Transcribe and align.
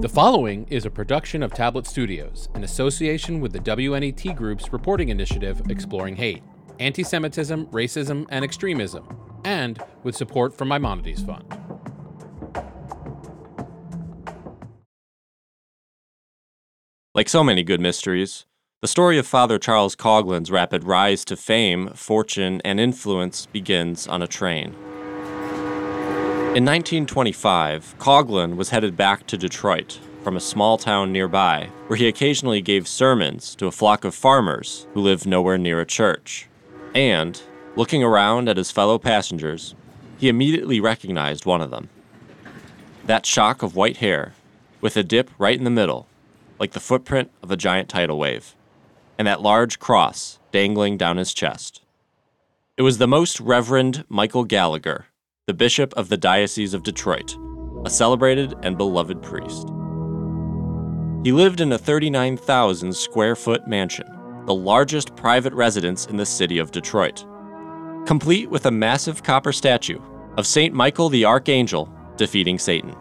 The 0.00 0.08
following 0.08 0.66
is 0.70 0.86
a 0.86 0.90
production 0.90 1.42
of 1.42 1.52
Tablet 1.52 1.86
Studios 1.86 2.48
in 2.54 2.64
association 2.64 3.38
with 3.38 3.52
the 3.52 3.58
WNET 3.58 4.34
Group's 4.34 4.72
reporting 4.72 5.10
initiative 5.10 5.60
Exploring 5.68 6.16
Hate, 6.16 6.42
Anti 6.78 7.02
Semitism, 7.02 7.66
Racism, 7.66 8.26
and 8.30 8.42
Extremism, 8.42 9.06
and 9.44 9.78
with 10.02 10.16
support 10.16 10.56
from 10.56 10.68
Maimonides 10.68 11.22
Fund. 11.22 11.44
Like 17.14 17.28
so 17.28 17.44
many 17.44 17.62
good 17.62 17.82
mysteries, 17.82 18.46
the 18.80 18.88
story 18.88 19.18
of 19.18 19.26
Father 19.26 19.58
Charles 19.58 19.96
Coughlin's 19.96 20.50
rapid 20.50 20.84
rise 20.84 21.26
to 21.26 21.36
fame, 21.36 21.90
fortune, 21.94 22.62
and 22.64 22.80
influence 22.80 23.44
begins 23.44 24.06
on 24.06 24.22
a 24.22 24.26
train. 24.26 24.74
In 26.50 26.64
1925, 26.64 27.94
Coughlin 28.00 28.56
was 28.56 28.70
headed 28.70 28.96
back 28.96 29.24
to 29.28 29.38
Detroit 29.38 30.00
from 30.24 30.36
a 30.36 30.40
small 30.40 30.78
town 30.78 31.12
nearby, 31.12 31.68
where 31.86 31.96
he 31.96 32.08
occasionally 32.08 32.60
gave 32.60 32.88
sermons 32.88 33.54
to 33.54 33.68
a 33.68 33.70
flock 33.70 34.04
of 34.04 34.16
farmers 34.16 34.88
who 34.92 35.00
lived 35.00 35.28
nowhere 35.28 35.58
near 35.58 35.80
a 35.80 35.86
church. 35.86 36.48
And, 36.92 37.40
looking 37.76 38.02
around 38.02 38.48
at 38.48 38.56
his 38.56 38.72
fellow 38.72 38.98
passengers, 38.98 39.76
he 40.18 40.28
immediately 40.28 40.80
recognized 40.80 41.46
one 41.46 41.60
of 41.60 41.70
them. 41.70 41.88
That 43.06 43.26
shock 43.26 43.62
of 43.62 43.76
white 43.76 43.98
hair, 43.98 44.34
with 44.80 44.96
a 44.96 45.04
dip 45.04 45.30
right 45.38 45.56
in 45.56 45.62
the 45.62 45.70
middle, 45.70 46.08
like 46.58 46.72
the 46.72 46.80
footprint 46.80 47.30
of 47.44 47.52
a 47.52 47.56
giant 47.56 47.88
tidal 47.88 48.18
wave, 48.18 48.56
and 49.16 49.28
that 49.28 49.40
large 49.40 49.78
cross 49.78 50.40
dangling 50.50 50.96
down 50.96 51.16
his 51.16 51.32
chest. 51.32 51.82
It 52.76 52.82
was 52.82 52.98
the 52.98 53.06
Most 53.06 53.38
Reverend 53.38 54.04
Michael 54.08 54.42
Gallagher, 54.42 55.06
the 55.50 55.54
Bishop 55.54 55.92
of 55.96 56.08
the 56.08 56.16
Diocese 56.16 56.74
of 56.74 56.84
Detroit, 56.84 57.36
a 57.84 57.90
celebrated 57.90 58.54
and 58.62 58.78
beloved 58.78 59.20
priest. 59.20 59.66
He 61.24 61.32
lived 61.32 61.60
in 61.60 61.72
a 61.72 61.76
39,000 61.76 62.94
square 62.94 63.34
foot 63.34 63.66
mansion, 63.66 64.06
the 64.46 64.54
largest 64.54 65.16
private 65.16 65.52
residence 65.52 66.06
in 66.06 66.16
the 66.16 66.24
city 66.24 66.58
of 66.58 66.70
Detroit, 66.70 67.26
complete 68.06 68.48
with 68.48 68.66
a 68.66 68.70
massive 68.70 69.24
copper 69.24 69.52
statue 69.52 69.98
of 70.36 70.46
St. 70.46 70.72
Michael 70.72 71.08
the 71.08 71.24
Archangel 71.24 71.92
defeating 72.16 72.56
Satan. 72.56 72.94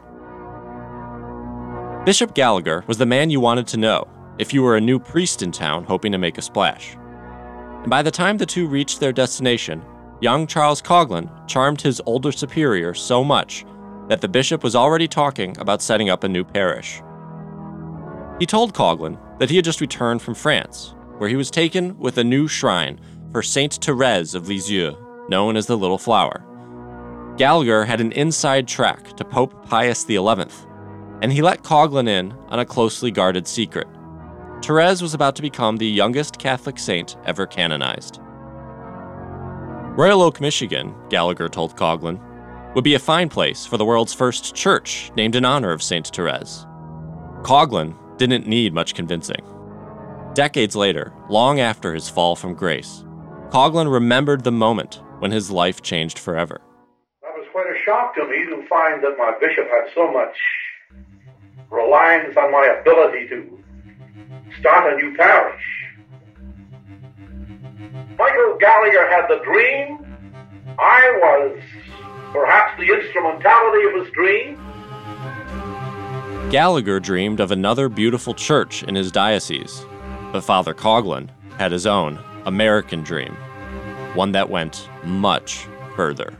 Bishop 2.04 2.34
Gallagher 2.34 2.84
was 2.88 2.98
the 2.98 3.06
man 3.06 3.30
you 3.30 3.40
wanted 3.40 3.68
to 3.68 3.78
know 3.78 4.08
if 4.40 4.56
you 4.56 4.64
were 4.64 4.76
a 4.76 4.82
new 4.82 4.98
priest 4.98 5.44
in 5.44 5.52
town 5.52 5.84
hoping 5.84 6.12
to 6.14 6.18
make 6.18 6.40
a 6.40 6.42
splash. 6.42 6.95
And 6.95 7.92
by 7.92 8.02
the 8.02 8.10
time 8.10 8.40
the 8.40 8.48
two 8.48 8.68
reached 8.68 9.00
their 9.00 9.14
destination, 9.14 9.84
young 10.22 10.48
Charles 10.48 10.81
Coughlin 10.81 11.30
charmed 11.48 11.81
his 11.81 12.02
older 12.06 12.31
superior 12.31 12.94
so 12.94 13.23
much 13.23 13.66
that 14.08 14.22
the 14.22 14.28
bishop 14.28 14.64
was 14.64 14.76
already 14.76 15.08
talking 15.08 15.58
about 15.59 15.81
setting 15.81 16.09
up 16.09 16.23
a 16.23 16.30
new 16.30 16.44
parish. 16.44 17.02
He 18.39 18.45
told 18.45 18.73
Coughlin 18.73 19.17
that 19.39 19.50
he 19.50 19.56
had 19.56 19.66
just 19.66 19.81
returned 19.81 20.22
from 20.22 20.34
France, 20.34 20.95
where 21.17 21.30
he 21.30 21.36
was 21.36 21.52
taken 21.52 21.98
with 22.00 22.17
a 22.17 22.23
new 22.23 22.48
shrine 22.48 23.00
for 23.31 23.44
Saint 23.44 23.73
Therese 23.76 24.34
of 24.34 24.48
Lisieux, 24.48 24.95
known 25.30 25.56
as 25.56 25.67
the 25.67 25.78
Little 25.78 25.98
Flower. 25.98 26.45
Gallagher 27.38 27.86
had 27.86 28.02
an 28.02 28.11
inside 28.14 28.67
track 28.67 29.16
to 29.16 29.23
Pope 29.23 29.66
Pius 29.67 30.06
XI, 30.06 30.17
and 31.22 31.31
he 31.31 31.42
let 31.42 31.64
Coughlin 31.64 32.08
in 32.08 32.31
on 32.50 32.59
a 32.59 32.66
closely 32.66 33.11
guarded 33.11 33.48
secret. 33.48 33.88
Therese 34.61 35.02
was 35.02 35.14
about 35.14 35.36
to 35.36 35.42
become 35.42 35.78
the 35.78 35.88
youngest 35.88 36.39
Catholic 36.39 36.80
saint 36.80 37.16
ever 37.26 37.45
canonized. 37.45 38.20
Royal 40.00 40.22
Oak, 40.22 40.39
Michigan, 40.39 40.95
Gallagher 41.09 41.50
told 41.50 41.75
Coughlin, 41.75 42.22
would 42.73 42.86
be 42.86 42.94
a 42.95 43.00
fine 43.00 43.28
place 43.28 43.66
for 43.66 43.75
the 43.75 43.83
world's 43.83 44.14
first 44.14 44.55
church 44.55 45.11
named 45.17 45.36
in 45.36 45.44
honor 45.44 45.73
of 45.73 45.83
St. 45.83 46.08
Therese. 46.08 46.66
Coughlin 47.42 47.94
didn't 48.17 48.47
need 48.47 48.73
much 48.73 48.95
convincing. 48.95 49.44
Decades 50.33 50.73
later, 50.73 51.11
long 51.27 51.59
after 51.59 51.94
his 51.94 52.08
fall 52.08 52.38
from 52.38 52.53
grace, 52.53 53.03
Coughlin 53.49 53.92
remembered 53.92 54.45
the 54.45 54.54
moment 54.54 55.02
when 55.20 55.32
his 55.32 55.52
life 55.52 55.82
changed 55.82 56.17
forever. 56.17 56.61
That 57.21 57.36
was 57.36 57.48
quite 57.52 57.67
a 57.67 57.77
shock 57.83 58.15
to 58.15 58.23
me 58.23 58.45
to 58.45 58.65
find 58.70 59.04
that 59.04 59.17
my 59.17 59.33
bishop 59.42 59.67
had 59.67 59.93
so 59.93 60.09
much 60.14 60.38
reliance 61.70 62.38
on 62.38 62.54
my 62.54 62.73
ability 62.80 63.27
to 63.27 63.61
start 64.61 64.93
a 64.93 64.95
new 64.95 65.17
parish. 65.17 65.79
Michael 68.20 68.58
Gallagher 68.60 69.10
had 69.10 69.30
the 69.30 69.42
dream. 69.46 70.06
I 70.78 71.10
was 71.22 71.58
perhaps 72.34 72.78
the 72.78 72.94
instrumentality 72.94 73.88
of 73.88 74.04
his 74.04 74.12
dream. 74.12 74.60
Gallagher 76.52 77.00
dreamed 77.00 77.40
of 77.40 77.52
another 77.52 77.88
beautiful 77.88 78.34
church 78.34 78.84
in 78.84 78.94
his 78.94 79.10
diocese, 79.10 79.86
but 80.34 80.42
Father 80.42 80.74
Coughlin 80.74 81.30
had 81.58 81.72
his 81.72 81.88
own 81.88 82.20
American 82.46 83.04
dream, 83.04 83.34
one 84.16 84.34
that 84.34 84.50
went 84.50 84.90
much 85.06 85.66
further. 85.96 86.34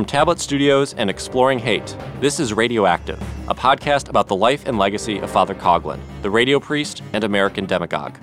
From 0.00 0.06
Tablet 0.06 0.40
Studios 0.40 0.94
and 0.94 1.10
Exploring 1.10 1.58
Hate, 1.58 1.94
this 2.20 2.40
is 2.40 2.54
Radioactive, 2.54 3.20
a 3.48 3.54
podcast 3.54 4.08
about 4.08 4.28
the 4.28 4.34
life 4.34 4.66
and 4.66 4.78
legacy 4.78 5.18
of 5.18 5.30
Father 5.30 5.54
Coughlin, 5.54 6.00
the 6.22 6.30
radio 6.30 6.58
priest 6.58 7.02
and 7.12 7.22
American 7.22 7.66
demagogue. 7.66 8.16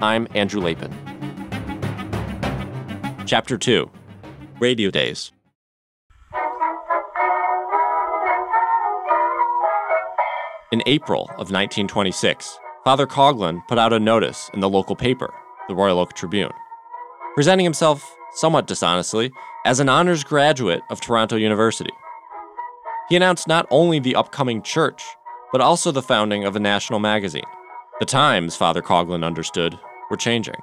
I'm 0.00 0.28
Andrew 0.32 0.60
Lapin. 0.60 0.92
Chapter 3.26 3.58
2 3.58 3.90
Radio 4.60 4.92
Days. 4.92 5.32
In 10.70 10.84
April 10.86 11.22
of 11.30 11.50
1926, 11.50 12.60
Father 12.84 13.08
Coughlin 13.08 13.60
put 13.66 13.78
out 13.78 13.92
a 13.92 13.98
notice 13.98 14.52
in 14.54 14.60
the 14.60 14.68
local 14.68 14.94
paper, 14.94 15.34
the 15.66 15.74
Royal 15.74 15.98
Oak 15.98 16.12
Tribune, 16.12 16.52
presenting 17.34 17.64
himself 17.64 18.08
somewhat 18.34 18.68
dishonestly 18.68 19.32
as 19.64 19.80
an 19.80 19.88
honors 19.88 20.24
graduate 20.24 20.82
of 20.90 21.00
Toronto 21.00 21.36
University. 21.36 21.92
He 23.08 23.16
announced 23.16 23.48
not 23.48 23.66
only 23.70 23.98
the 23.98 24.14
upcoming 24.14 24.62
church, 24.62 25.02
but 25.52 25.60
also 25.60 25.90
the 25.90 26.02
founding 26.02 26.44
of 26.44 26.56
a 26.56 26.60
national 26.60 26.98
magazine. 26.98 27.44
The 28.00 28.06
times, 28.06 28.56
Father 28.56 28.82
Coughlin 28.82 29.24
understood, 29.24 29.78
were 30.10 30.16
changing. 30.16 30.56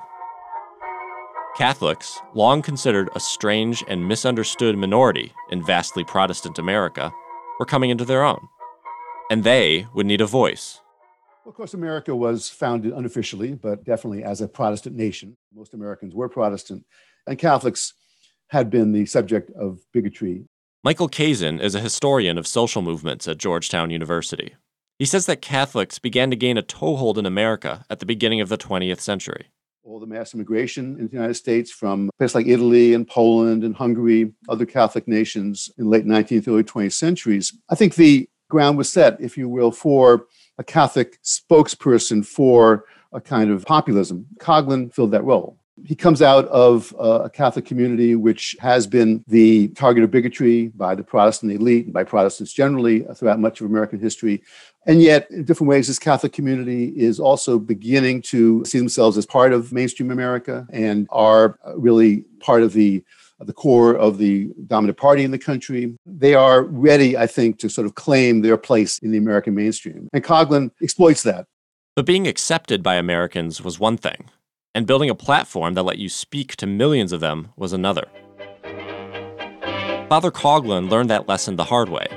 Catholics, 1.56 2.20
long 2.34 2.62
considered 2.62 3.10
a 3.16 3.20
strange 3.20 3.84
and 3.88 4.08
misunderstood 4.08 4.78
minority 4.78 5.34
in 5.50 5.66
vastly 5.66 6.04
Protestant 6.04 6.60
America, 6.60 7.12
were 7.60 7.66
coming 7.66 7.90
into 7.90 8.06
their 8.06 8.24
own. 8.24 8.48
And 9.30 9.44
they 9.44 9.88
would 9.94 10.06
need 10.06 10.22
a 10.22 10.26
voice. 10.26 10.80
Well, 11.44 11.52
of 11.52 11.56
course, 11.56 11.74
America 11.74 12.16
was 12.16 12.50
founded 12.50 12.94
unofficially, 12.94 13.54
but 13.54 13.84
definitely 13.84 14.24
as 14.24 14.42
a 14.42 14.48
Protestant 14.48 14.96
nation. 14.96 15.38
Most 15.54 15.74
Americans 15.74 16.14
were 16.14 16.30
Protestant, 16.30 16.86
and 17.28 17.40
Catholics 17.40 17.94
had 18.52 18.70
been 18.70 18.92
the 18.92 19.06
subject 19.06 19.50
of 19.52 19.80
bigotry. 19.94 20.44
Michael 20.84 21.08
Kazin 21.08 21.62
is 21.62 21.74
a 21.74 21.80
historian 21.80 22.38
of 22.38 22.46
social 22.46 22.82
movements 22.82 23.28
at 23.28 23.38
Georgetown 23.38 23.92
University. 23.92 24.56
He 25.00 25.06
says 25.06 25.26
that 25.26 25.42
Catholics 25.42 26.00
began 26.00 26.30
to 26.32 26.36
gain 26.36 26.58
a 26.58 26.62
toehold 26.62 27.18
in 27.18 27.26
America 27.26 27.86
at 27.90 28.00
the 28.00 28.06
beginning 28.06 28.42
of 28.42 28.50
the 28.50 28.58
20th 28.58 29.00
century. 29.00 29.48
All 29.84 30.00
the 30.00 30.06
mass 30.06 30.34
immigration 30.34 30.98
in 31.00 31.08
the 31.08 31.14
United 31.14 31.36
States 31.36 31.72
from 31.72 32.10
places 32.20 32.36
like 32.36 32.48
Italy 32.48 32.94
and 32.94 33.08
Poland 33.08 33.64
and 33.64 33.74
Hungary, 33.74 34.34
other 34.50 34.66
Catholic 34.66 35.08
nations 35.08 35.72
in 35.78 35.90
late 35.90 36.06
19th, 36.06 36.48
early 36.48 36.64
20th 36.64 36.94
centuries. 36.94 37.58
I 37.70 37.76
think 37.76 37.96
the 37.96 38.30
ground 38.50 38.78
was 38.78 38.92
set, 38.92 39.20
if 39.22 39.38
you 39.38 39.48
will, 39.48 39.72
for 39.72 40.26
a 40.58 40.64
Catholic 40.64 41.20
spokesperson 41.24 42.26
for 42.26 42.84
a 43.14 43.22
kind 43.22 43.50
of 43.50 43.66
populism. 43.66 44.28
Coughlin 44.40 44.94
filled 44.94 45.12
that 45.12 45.24
role. 45.24 45.61
He 45.86 45.96
comes 45.96 46.22
out 46.22 46.46
of 46.48 46.96
uh, 47.00 47.24
a 47.24 47.30
Catholic 47.30 47.66
community 47.66 48.16
which 48.16 48.56
has 48.60 48.88
been 48.88 49.24
the 49.28 49.70
target 49.70 50.04
of 50.04 50.12
bigotry 50.12 50.68
by 50.70 50.96
the 50.96 51.04
Protestant 51.04 51.52
elite 51.52 51.86
and 51.86 51.94
by 51.94 52.04
Protestants 52.04 52.54
generally 52.54 53.06
throughout 53.16 53.40
much 53.40 53.62
of 53.62 53.68
American 53.68 54.00
history. 54.00 54.44
And 54.88 55.02
yet, 55.02 55.30
in 55.30 55.44
different 55.44 55.70
ways, 55.70 55.88
this 55.88 56.00
Catholic 56.00 56.34
community 56.34 56.86
is 56.96 57.20
also 57.20 57.60
beginning 57.60 58.24
to 58.24 58.66
see 58.66 58.80
themselves 58.80 59.18
as 59.18 59.26
part 59.26 59.54
of 59.54 59.72
mainstream 59.72 60.12
America 60.12 60.66
and 60.72 61.08
are 61.12 61.60
uh, 61.66 61.78
really 61.78 62.26
part 62.40 62.64
of 62.64 62.74
the 62.74 63.04
the 63.46 63.54
core 63.54 63.96
of 63.96 64.20
the 64.20 64.52
dominant 64.68 65.00
party 65.00 65.24
in 65.24 65.32
the 65.32 65.40
country. 65.40 65.98
They 66.06 66.36
are 66.36 66.64
ready, 66.64 67.18
I 67.18 67.26
think, 67.26 67.58
to 67.60 67.70
sort 67.70 67.88
of 67.88 67.96
claim 67.96 68.42
their 68.42 68.58
place 68.58 69.00
in 69.00 69.12
the 69.12 69.18
American 69.18 69.56
mainstream. 69.56 70.08
And 70.14 70.24
Coughlin 70.24 70.70
exploits 70.82 71.24
that. 71.24 71.48
But 71.96 72.06
being 72.06 72.28
accepted 72.28 72.84
by 72.84 72.96
Americans 72.96 73.62
was 73.62 73.80
one 73.80 73.98
thing 73.98 74.30
and 74.74 74.88
building 74.88 75.10
a 75.10 75.16
platform 75.16 75.74
that 75.74 75.84
let 75.84 75.98
you 75.98 76.10
speak 76.10 76.56
to 76.56 76.66
millions 76.66 77.12
of 77.12 77.20
them 77.20 77.50
was 77.56 77.74
another. 77.74 78.08
Father 80.08 80.32
Coughlin 80.32 80.90
learned 80.90 81.10
that 81.10 81.28
lesson 81.28 81.56
the 81.56 81.66
hard 81.66 81.90
way. 81.90 82.08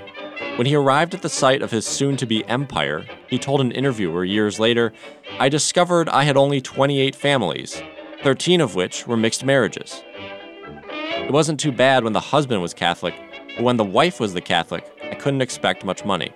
When 0.56 0.67
he 0.67 0.75
arrived 0.77 1.15
at 1.15 1.23
the 1.23 1.29
site 1.29 1.62
of 1.62 1.71
his 1.71 1.87
soon 1.87 2.17
to 2.17 2.27
be 2.27 2.45
empire, 2.47 3.05
he 3.29 3.39
told 3.39 3.61
an 3.61 3.73
interviewer 3.73 4.25
years 4.25 4.61
later, 4.61 4.93
I 5.41 5.49
discovered 5.49 6.09
I 6.09 6.23
had 6.23 6.37
only 6.37 6.61
28 6.61 7.17
families, 7.17 7.83
13 8.23 8.61
of 8.61 8.75
which 8.77 9.06
were 9.06 9.17
mixed 9.17 9.45
marriages. 9.45 10.03
It 10.91 11.33
wasn't 11.33 11.59
too 11.59 11.73
bad 11.73 12.05
when 12.05 12.12
the 12.12 12.21
husband 12.21 12.62
was 12.62 12.75
Catholic, 12.75 13.15
but 13.56 13.65
when 13.65 13.77
the 13.77 13.85
wife 13.85 14.21
was 14.21 14.33
the 14.33 14.41
Catholic, 14.41 14.89
I 15.03 15.15
couldn't 15.15 15.43
expect 15.43 15.85
much 15.85 16.05
money. 16.05 16.33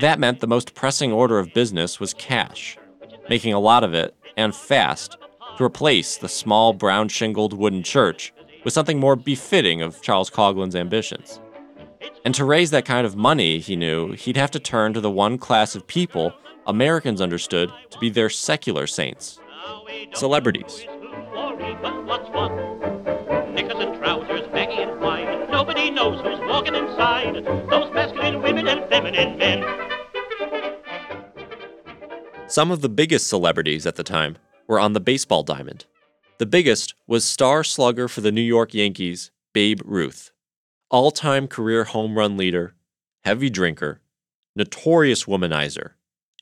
That 0.00 0.18
meant 0.18 0.40
the 0.40 0.46
most 0.46 0.74
pressing 0.74 1.12
order 1.12 1.38
of 1.38 1.52
business 1.52 1.98
was 1.98 2.14
cash, 2.14 2.78
making 3.28 3.52
a 3.52 3.60
lot 3.60 3.84
of 3.84 3.94
it, 3.94 4.14
and 4.36 4.54
fast, 4.54 5.16
to 5.56 5.64
replace 5.64 6.16
the 6.16 6.28
small 6.28 6.72
brown 6.72 7.08
shingled 7.08 7.52
wooden 7.52 7.82
church 7.82 8.32
with 8.64 8.72
something 8.72 8.98
more 8.98 9.16
befitting 9.16 9.82
of 9.82 10.00
Charles 10.02 10.30
Coughlin's 10.30 10.76
ambitions. 10.76 11.40
And 12.24 12.34
to 12.34 12.44
raise 12.44 12.70
that 12.70 12.84
kind 12.84 13.06
of 13.06 13.16
money, 13.16 13.58
he 13.58 13.76
knew, 13.76 14.12
he'd 14.12 14.36
have 14.36 14.50
to 14.52 14.60
turn 14.60 14.92
to 14.92 15.00
the 15.00 15.10
one 15.10 15.38
class 15.38 15.74
of 15.74 15.86
people 15.86 16.32
Americans 16.66 17.20
understood 17.20 17.72
to 17.90 17.98
be 17.98 18.10
their 18.10 18.28
secular 18.28 18.86
saints 18.86 19.40
celebrities. 20.14 20.86
Nobody 25.50 25.90
knows 25.90 26.20
who's 26.20 26.38
walking 26.40 26.74
inside 26.74 27.34
those 27.70 27.92
masculine 27.92 28.42
women 28.42 28.68
and 28.68 28.88
feminine 28.88 29.38
men. 29.38 29.87
Some 32.50 32.70
of 32.70 32.80
the 32.80 32.88
biggest 32.88 33.26
celebrities 33.26 33.84
at 33.84 33.96
the 33.96 34.02
time 34.02 34.38
were 34.66 34.80
on 34.80 34.94
the 34.94 35.00
baseball 35.00 35.42
diamond. 35.42 35.84
The 36.38 36.46
biggest 36.46 36.94
was 37.06 37.22
star 37.22 37.62
slugger 37.62 38.08
for 38.08 38.22
the 38.22 38.32
New 38.32 38.40
York 38.40 38.72
Yankees, 38.72 39.30
Babe 39.52 39.80
Ruth. 39.84 40.30
All 40.90 41.10
time 41.10 41.46
career 41.46 41.84
home 41.84 42.16
run 42.16 42.38
leader, 42.38 42.74
heavy 43.22 43.50
drinker, 43.50 44.00
notorious 44.56 45.24
womanizer, 45.24 45.90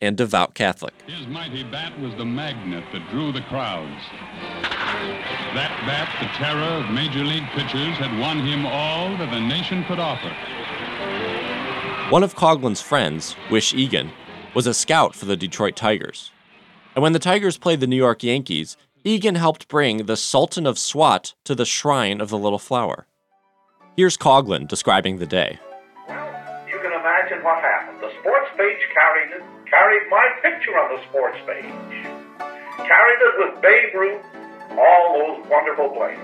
and 0.01 0.17
devout 0.17 0.55
Catholic. 0.55 0.95
His 1.09 1.27
mighty 1.27 1.65
bat 1.65 1.99
was 1.99 2.15
the 2.15 2.25
magnet 2.25 2.85
that 2.93 3.11
drew 3.11 3.33
the 3.33 3.41
crowds. 3.43 4.01
That 5.55 5.75
bat, 5.87 6.09
the 6.21 6.29
terror 6.39 6.85
of 6.85 6.91
major 6.93 7.25
league 7.25 7.49
pitchers, 7.49 7.97
had 7.97 8.17
won 8.21 8.47
him 8.47 8.65
all 8.65 9.09
that 9.17 9.33
the 9.33 9.41
nation 9.41 9.83
could 9.85 9.99
offer. 9.99 10.31
One 12.13 12.23
of 12.23 12.37
Coughlin's 12.37 12.81
friends, 12.81 13.35
Wish 13.51 13.75
Egan, 13.75 14.13
was 14.57 14.67
a 14.67 14.73
scout 14.73 15.15
for 15.15 15.27
the 15.27 15.37
Detroit 15.37 15.77
Tigers. 15.77 16.33
And 16.95 17.03
when 17.03 17.13
the 17.13 17.19
Tigers 17.19 17.59
played 17.59 17.81
the 17.81 17.87
New 17.87 17.95
York 17.95 18.23
Yankees, 18.23 18.79
Egan 19.05 19.35
helped 19.35 19.69
bring 19.69 20.07
the 20.07 20.17
Sultan 20.17 20.67
of 20.67 20.79
Swat 20.79 21.35
to 21.45 21.55
the 21.55 21.67
shrine 21.67 22.23
of 22.23 22.31
the 22.31 22.39
Little 22.39 22.59
Flower. 22.59 23.07
Here's 23.99 24.17
Coughlin 24.17 24.67
describing 24.67 25.19
the 25.19 25.27
day. 25.27 25.59
Well, 26.09 26.65
you 26.73 26.79
can 26.81 26.93
imagine 26.93 27.45
what 27.45 27.61
happened. 27.61 28.01
The 28.01 28.11
sports 28.19 28.49
page 28.57 28.81
carried 28.97 29.37
it, 29.37 29.45
carried 29.69 30.09
my 30.09 30.27
picture 30.41 30.73
on 30.73 30.97
the 30.97 31.05
sports 31.11 31.37
page, 31.45 31.69
carried 32.81 33.21
it 33.29 33.35
with 33.37 33.61
Babe 33.61 33.93
Ruth, 33.93 34.25
all 34.73 35.21
those 35.21 35.51
wonderful 35.51 35.91
plays. 35.91 36.17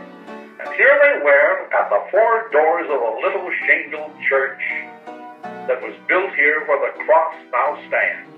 And 0.57 0.73
here 0.73 0.97
they 1.05 1.21
were 1.23 1.69
at 1.69 1.91
the 1.91 2.01
four 2.11 2.49
doors 2.51 2.87
of 2.89 2.97
a 2.97 3.13
little 3.29 3.51
shingled 3.69 4.17
church 4.27 4.63
that 5.67 5.79
was 5.83 5.95
built 6.09 6.35
here 6.35 6.67
where 6.67 6.81
the 6.91 6.93
cross 7.05 7.35
now 7.53 7.79
stands. 7.87 8.29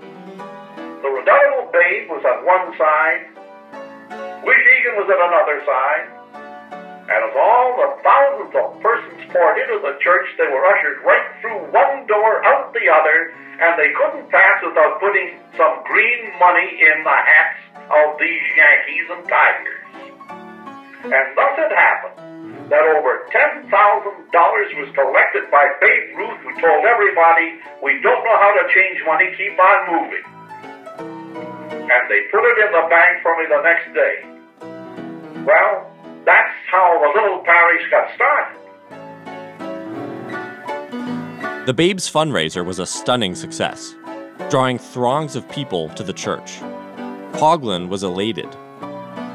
The 1.01 1.09
redoubtable 1.09 1.69
babe 1.73 2.09
was 2.09 2.21
at 2.25 2.45
one 2.45 2.73
side, 2.77 3.35
Wish 4.45 4.63
Egan 4.77 4.95
was 5.01 5.09
at 5.09 5.17
another 5.17 5.57
side, 5.65 6.05
and 7.09 7.21
of 7.25 7.33
all 7.33 7.67
the 7.77 7.89
thousands 8.05 8.53
of 8.53 8.77
persons 8.81 9.21
poured 9.33 9.57
into 9.57 9.81
the 9.81 9.97
church, 10.01 10.25
they 10.37 10.45
were 10.45 10.65
ushered 10.65 11.01
right 11.01 11.25
through 11.41 11.73
one 11.73 12.05
door, 12.05 12.45
out 12.45 12.73
the 12.73 12.85
other, 12.89 13.33
and 13.57 13.73
they 13.77 13.89
couldn't 13.97 14.29
pass 14.29 14.61
without 14.61 15.01
putting 15.01 15.41
some 15.57 15.81
green 15.85 16.29
money 16.37 16.77
in 16.77 17.01
the 17.01 17.17
hats 17.25 17.61
of 17.89 18.17
these 18.21 18.45
Yankees 18.53 19.07
and 19.09 19.23
Tigers. 19.25 19.85
And 21.09 21.25
thus 21.37 21.53
it 21.57 21.73
happened 21.73 22.34
that 22.69 22.81
over 22.97 23.29
$10,000 23.29 23.69
was 23.69 24.89
collected 24.95 25.51
by 25.51 25.65
Babe 25.81 26.17
Ruth, 26.17 26.39
who 26.41 26.51
told 26.61 26.85
everybody, 26.85 27.61
We 27.83 28.01
don't 28.01 28.23
know 28.23 28.37
how 28.41 28.53
to 28.57 28.65
change 28.73 29.01
money, 29.05 29.29
keep 29.37 29.53
on 29.59 29.79
moving. 29.93 30.25
And 31.85 32.03
they 32.09 32.21
put 32.31 32.41
it 32.41 32.57
in 32.65 32.71
the 32.73 32.87
bank 32.89 33.21
for 33.21 33.37
me 33.37 33.45
the 33.49 33.61
next 33.61 33.93
day. 33.93 34.25
Well, 35.45 35.91
that's 36.25 36.55
how 36.71 36.99
the 37.01 37.21
little 37.21 37.43
parish 37.45 37.83
got 37.91 38.09
started. 38.15 38.57
The 41.67 41.73
Babes 41.73 42.11
fundraiser 42.11 42.65
was 42.65 42.79
a 42.79 42.85
stunning 42.85 43.35
success, 43.35 43.93
drawing 44.49 44.79
throngs 44.79 45.35
of 45.35 45.47
people 45.49 45.89
to 45.89 46.03
the 46.03 46.13
church. 46.13 46.59
Coughlin 47.33 47.89
was 47.89 48.01
elated, 48.01 48.49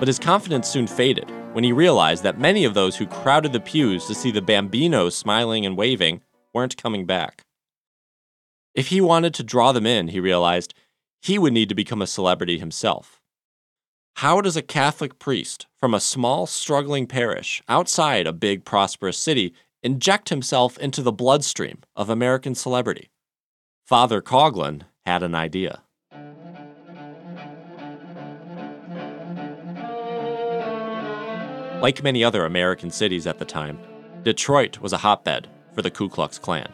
but 0.01 0.09
his 0.09 0.19
confidence 0.19 0.69
soon 0.69 0.89
faded 0.89 1.31
when 1.53 1.65
he 1.65 1.73
realized 1.73 2.23
that 2.23 2.39
many 2.39 2.65
of 2.65 2.75
those 2.75 2.97
who 2.97 3.07
crowded 3.07 3.53
the 3.53 3.61
pews 3.61 4.07
to 4.07 4.15
see 4.15 4.31
the 4.31 4.43
Bambinos 4.43 5.17
smiling 5.17 5.67
and 5.67 5.77
waving 5.77 6.21
weren't 6.55 6.77
coming 6.77 7.07
back. 7.07 7.43
If 8.75 8.89
he 8.89 9.01
wanted 9.01 9.35
to 9.35 9.43
draw 9.43 9.73
them 9.73 9.87
in, 9.87 10.09
he 10.09 10.21
realized, 10.21 10.75
he 11.21 11.39
would 11.39 11.53
need 11.53 11.69
to 11.69 11.75
become 11.75 12.01
a 12.01 12.07
celebrity 12.07 12.59
himself. 12.59 13.21
How 14.17 14.41
does 14.41 14.57
a 14.57 14.63
Catholic 14.63 15.19
priest 15.19 15.67
from 15.79 15.93
a 15.93 16.01
small, 16.01 16.47
struggling 16.47 17.07
parish 17.07 17.63
outside 17.69 18.27
a 18.27 18.33
big, 18.33 18.65
prosperous 18.65 19.19
city 19.19 19.55
inject 19.83 20.29
himself 20.29 20.79
into 20.79 21.03
the 21.03 21.13
bloodstream 21.13 21.79
of 21.97 22.09
American 22.11 22.55
celebrity? 22.55 23.11
Father 23.87 24.23
Coughlin 24.23 24.83
had 25.05 25.23
an 25.23 25.35
idea. 25.35 25.83
Like 31.81 32.03
many 32.03 32.23
other 32.23 32.45
American 32.45 32.91
cities 32.91 33.27
at 33.27 33.39
the 33.39 33.45
time, 33.47 33.79
Detroit 34.23 34.81
was 34.81 34.93
a 34.93 34.99
hotbed 34.99 35.49
for 35.75 35.81
the 35.81 35.91
Ku 35.91 36.11
Klux 36.11 36.39
Klan. 36.39 36.71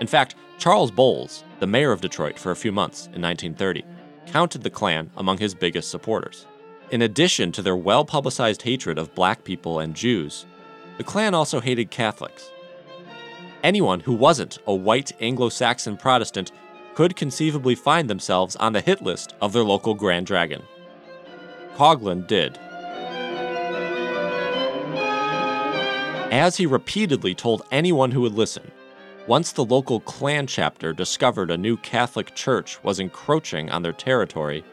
In 0.00 0.06
fact, 0.06 0.36
Charles 0.58 0.92
Bowles, 0.92 1.42
the 1.58 1.66
mayor 1.66 1.90
of 1.90 2.00
Detroit 2.00 2.38
for 2.38 2.52
a 2.52 2.56
few 2.56 2.70
months 2.70 3.06
in 3.06 3.20
1930, 3.20 3.84
counted 4.26 4.62
the 4.62 4.70
Klan 4.70 5.10
among 5.16 5.38
his 5.38 5.56
biggest 5.56 5.90
supporters. 5.90 6.46
In 6.92 7.02
addition 7.02 7.50
to 7.50 7.62
their 7.62 7.74
well 7.74 8.04
publicized 8.04 8.62
hatred 8.62 8.96
of 8.96 9.12
black 9.16 9.42
people 9.42 9.80
and 9.80 9.96
Jews, 9.96 10.46
the 10.98 11.04
Klan 11.04 11.34
also 11.34 11.58
hated 11.58 11.90
Catholics. 11.90 12.52
Anyone 13.64 13.98
who 14.00 14.14
wasn't 14.14 14.58
a 14.68 14.74
white 14.74 15.10
Anglo 15.20 15.48
Saxon 15.48 15.96
Protestant 15.96 16.52
could 16.94 17.16
conceivably 17.16 17.74
find 17.74 18.08
themselves 18.08 18.54
on 18.54 18.72
the 18.72 18.80
hit 18.82 19.02
list 19.02 19.34
of 19.40 19.52
their 19.52 19.64
local 19.64 19.94
Grand 19.94 20.26
Dragon. 20.26 20.62
Coughlin 21.74 22.24
did. 22.26 22.56
As 26.32 26.56
he 26.56 26.64
repeatedly 26.64 27.34
told 27.34 27.60
anyone 27.70 28.10
who 28.10 28.22
would 28.22 28.32
listen, 28.32 28.70
once 29.26 29.52
the 29.52 29.66
local 29.66 30.00
Klan 30.00 30.46
chapter 30.46 30.94
discovered 30.94 31.50
a 31.50 31.58
new 31.58 31.76
Catholic 31.76 32.34
church 32.34 32.82
was 32.82 32.98
encroaching 32.98 33.68
on 33.68 33.82
their 33.82 33.92
territory, 33.92 34.64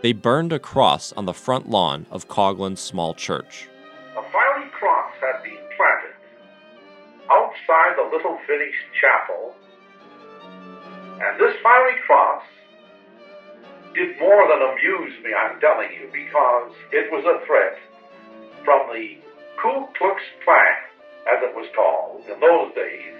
they 0.00 0.12
burned 0.12 0.52
a 0.52 0.60
cross 0.60 1.12
on 1.14 1.24
the 1.24 1.34
front 1.34 1.68
lawn 1.68 2.06
of 2.12 2.28
Coughlin's 2.28 2.78
small 2.78 3.14
church. 3.14 3.68
A 4.16 4.22
fiery 4.30 4.70
cross 4.70 5.12
had 5.20 5.42
been 5.42 5.58
planted 5.76 6.14
outside 7.32 7.96
the 7.96 8.08
little 8.16 8.38
finished 8.46 8.86
chapel, 9.00 9.56
and 11.20 11.40
this 11.40 11.56
fiery 11.64 11.98
cross 12.06 12.44
did 13.92 14.16
more 14.20 14.46
than 14.46 14.62
amuse 14.62 15.24
me, 15.24 15.34
I'm 15.34 15.58
telling 15.58 15.90
you, 15.90 16.08
because 16.12 16.70
it 16.92 17.10
was 17.10 17.24
a 17.24 17.44
threat 17.44 17.76
from 18.64 18.94
the 18.94 19.18
Ku 19.60 19.88
Klux 19.98 20.22
Klan 20.44 20.88
as 21.30 21.42
it 21.42 21.54
was 21.54 21.68
called 21.74 22.22
in 22.26 22.40
those 22.40 22.74
days, 22.74 23.14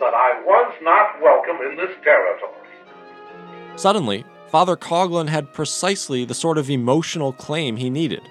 that 0.00 0.14
I 0.14 0.42
was 0.44 0.72
not 0.82 1.22
welcome 1.22 1.56
in 1.70 1.76
this 1.76 1.96
territory. 2.02 2.52
Suddenly, 3.76 4.24
Father 4.48 4.76
Coughlin 4.76 5.28
had 5.28 5.52
precisely 5.52 6.24
the 6.24 6.34
sort 6.34 6.58
of 6.58 6.70
emotional 6.70 7.32
claim 7.32 7.76
he 7.76 7.90
needed 7.90 8.22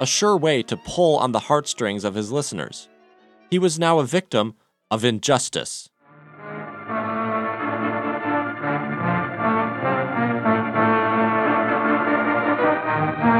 a 0.00 0.06
sure 0.06 0.36
way 0.36 0.62
to 0.62 0.78
pull 0.78 1.18
on 1.18 1.32
the 1.32 1.40
heartstrings 1.40 2.04
of 2.04 2.14
his 2.14 2.32
listeners. 2.32 2.88
He 3.50 3.58
was 3.58 3.78
now 3.78 3.98
a 3.98 4.06
victim 4.06 4.54
of 4.90 5.04
injustice. 5.04 5.90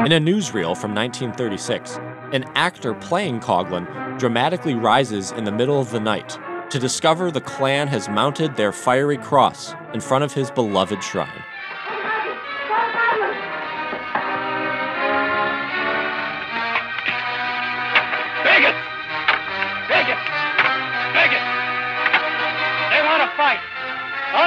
In 0.05 0.13
a 0.13 0.21
newsreel 0.21 0.77
from 0.77 0.95
1936, 0.95 1.99
an 2.33 2.45
actor 2.55 2.95
playing 2.95 3.41
Coughlin 3.41 4.19
dramatically 4.19 4.75
rises 4.75 5.33
in 5.33 5.45
the 5.45 5.53
middle 5.53 5.81
of 5.81 5.91
the 5.91 6.01
night 6.01 6.39
to 6.71 6.79
discover 6.79 7.31
the 7.31 7.41
Klan 7.41 7.89
has 7.89 8.09
mounted 8.09 8.57
their 8.57 8.73
fiery 8.73 9.19
cross 9.19 9.75
in 9.93 10.01
front 10.01 10.25
of 10.25 10.33
his 10.33 10.51
beloved 10.51 11.03
shrine. 11.03 11.43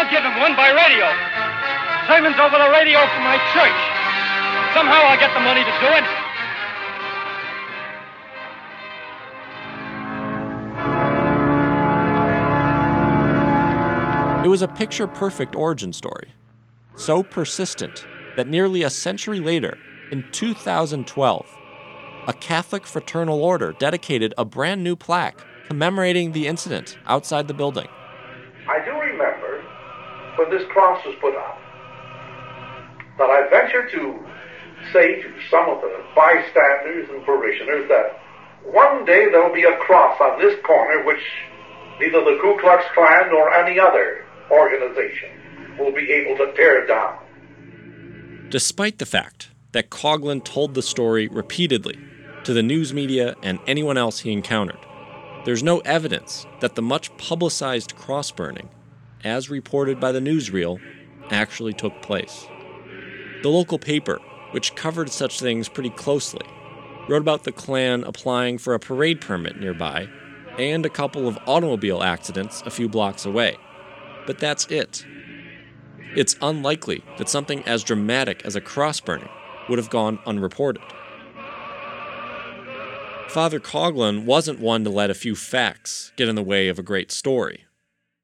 I'll 0.04 0.12
give 0.12 0.24
them 0.24 0.40
one 0.40 0.56
by 0.56 0.68
radio. 0.68 1.08
Sermons 2.08 2.36
over 2.36 2.58
the 2.58 2.70
radio 2.72 3.00
from 3.08 3.24
my 3.24 3.40
church. 3.56 3.80
Somehow 4.76 5.00
I'll 5.00 5.20
get 5.20 5.34
the 5.34 5.40
money 5.40 5.64
to 5.64 5.74
do 5.80 5.88
it. 5.96 6.23
It 14.44 14.50
was 14.50 14.62
a 14.62 14.68
picture 14.68 15.08
perfect 15.08 15.56
origin 15.56 15.94
story, 15.94 16.28
so 16.98 17.24
persistent 17.24 18.06
that 18.36 18.46
nearly 18.46 18.84
a 18.84 18.90
century 18.90 19.40
later, 19.40 19.78
in 20.12 20.26
2012, 20.34 21.58
a 22.28 22.34
Catholic 22.34 22.86
fraternal 22.86 23.42
order 23.42 23.74
dedicated 23.80 24.34
a 24.38 24.44
brand 24.44 24.84
new 24.84 24.98
plaque 24.98 25.40
commemorating 25.70 26.34
the 26.34 26.48
incident 26.48 26.98
outside 27.06 27.48
the 27.48 27.54
building. 27.54 27.88
I 28.68 28.84
do 28.84 28.92
remember 28.92 29.64
when 30.36 30.50
this 30.50 30.68
cross 30.74 31.00
was 31.06 31.16
put 31.22 31.38
up 31.38 31.58
that 33.20 33.30
I 33.30 33.50
ventured 33.50 33.92
to 33.92 34.20
say 34.92 35.22
to 35.22 35.34
some 35.50 35.70
of 35.70 35.80
the 35.80 36.04
bystanders 36.18 37.08
and 37.10 37.24
parishioners 37.24 37.88
that 37.88 38.20
one 38.66 39.06
day 39.06 39.30
there 39.32 39.42
will 39.42 39.56
be 39.56 39.64
a 39.64 39.78
cross 39.78 40.20
on 40.20 40.38
this 40.40 40.60
corner 40.66 41.06
which 41.06 41.24
neither 42.02 42.20
the 42.20 42.38
Ku 42.42 42.58
Klux 42.60 42.84
Klan 42.94 43.30
nor 43.32 43.50
any 43.54 43.80
other 43.80 44.23
organization 44.52 45.30
will 45.78 45.92
be 45.92 46.12
able 46.12 46.38
to 46.38 46.54
tear 46.54 46.86
down. 46.88 47.18
Despite 48.50 49.00
the 49.00 49.06
fact 49.06 49.50
that 49.72 49.90
Coughlin 49.90 50.44
told 50.44 50.74
the 50.74 50.82
story 50.82 51.28
repeatedly 51.28 52.00
to 52.44 52.54
the 52.54 52.64
news 52.64 52.94
media 52.94 53.36
and 53.42 53.60
anyone 53.66 53.98
else 53.98 54.20
he 54.20 54.32
encountered, 54.32 54.80
there's 55.46 55.64
no 55.64 55.80
evidence 55.80 56.46
that 56.62 56.76
the 56.76 56.82
much 56.82 57.16
publicized 57.18 57.96
cross 57.96 58.32
burning, 58.32 58.70
as 59.24 59.50
reported 59.50 60.00
by 60.00 60.12
the 60.12 60.20
newsreel, 60.20 60.80
actually 61.32 61.74
took 61.74 62.02
place. 62.02 62.48
The 63.42 63.50
local 63.50 63.80
paper, 63.80 64.20
which 64.52 64.76
covered 64.76 65.10
such 65.10 65.40
things 65.40 65.68
pretty 65.68 65.90
closely, 65.90 66.46
wrote 67.10 67.22
about 67.22 67.44
the 67.44 67.52
Klan 67.52 68.04
applying 68.04 68.58
for 68.58 68.74
a 68.74 68.80
parade 68.80 69.20
permit 69.20 69.60
nearby 69.60 70.08
and 70.58 70.86
a 70.86 70.90
couple 70.90 71.28
of 71.28 71.38
automobile 71.46 72.04
accidents 72.04 72.62
a 72.66 72.70
few 72.70 72.88
blocks 72.88 73.26
away. 73.26 73.58
But 74.26 74.40
that's 74.40 74.66
it. 74.68 75.06
It's 76.16 76.36
unlikely 76.42 77.04
that 77.18 77.30
something 77.30 77.64
as 77.64 77.84
dramatic 77.84 78.46
as 78.46 78.56
a 78.56 78.62
cross 78.62 79.00
burning 79.00 79.30
would 79.68 79.80
have 79.80 79.90
gone 79.90 80.20
unreported. 80.26 80.84
Father 83.30 83.60
Coughlin 83.60 84.26
wasn't 84.26 84.60
one 84.60 84.84
to 84.84 84.92
let 84.92 85.10
a 85.10 85.16
few 85.16 85.36
facts 85.36 86.12
get 86.16 86.30
in 86.30 86.36
the 86.36 86.44
way 86.44 86.68
of 86.68 86.78
a 86.78 86.84
great 86.84 87.12
story, 87.12 87.66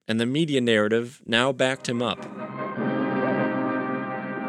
and 0.07 0.19
the 0.19 0.25
media 0.27 0.61
narrative 0.61 1.21
now 1.25 1.51
backed 1.51 1.89
him 1.89 2.01
up. 2.01 2.23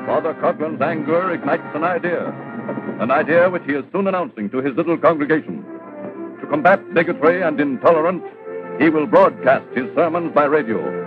Father 0.07 0.35
Coughlin's 0.35 0.83
anger 0.83 1.33
ignites 1.33 1.63
an 1.75 1.85
idea, 1.85 2.27
an 3.01 3.11
idea 3.11 3.49
which 3.49 3.63
he 3.65 3.73
is 3.73 3.85
soon 3.91 4.07
announcing 4.07 4.51
to 4.51 4.59
his 4.59 4.77
little 4.77 4.99
congregation. 4.99 5.65
To 6.43 6.47
combat 6.51 6.93
bigotry 6.93 7.41
and 7.43 7.59
intolerance, 7.59 8.25
he 8.79 8.91
will 8.91 9.07
broadcast 9.07 9.65
his 9.75 9.87
sermons 9.95 10.35
by 10.35 10.45
radio. 10.45 11.00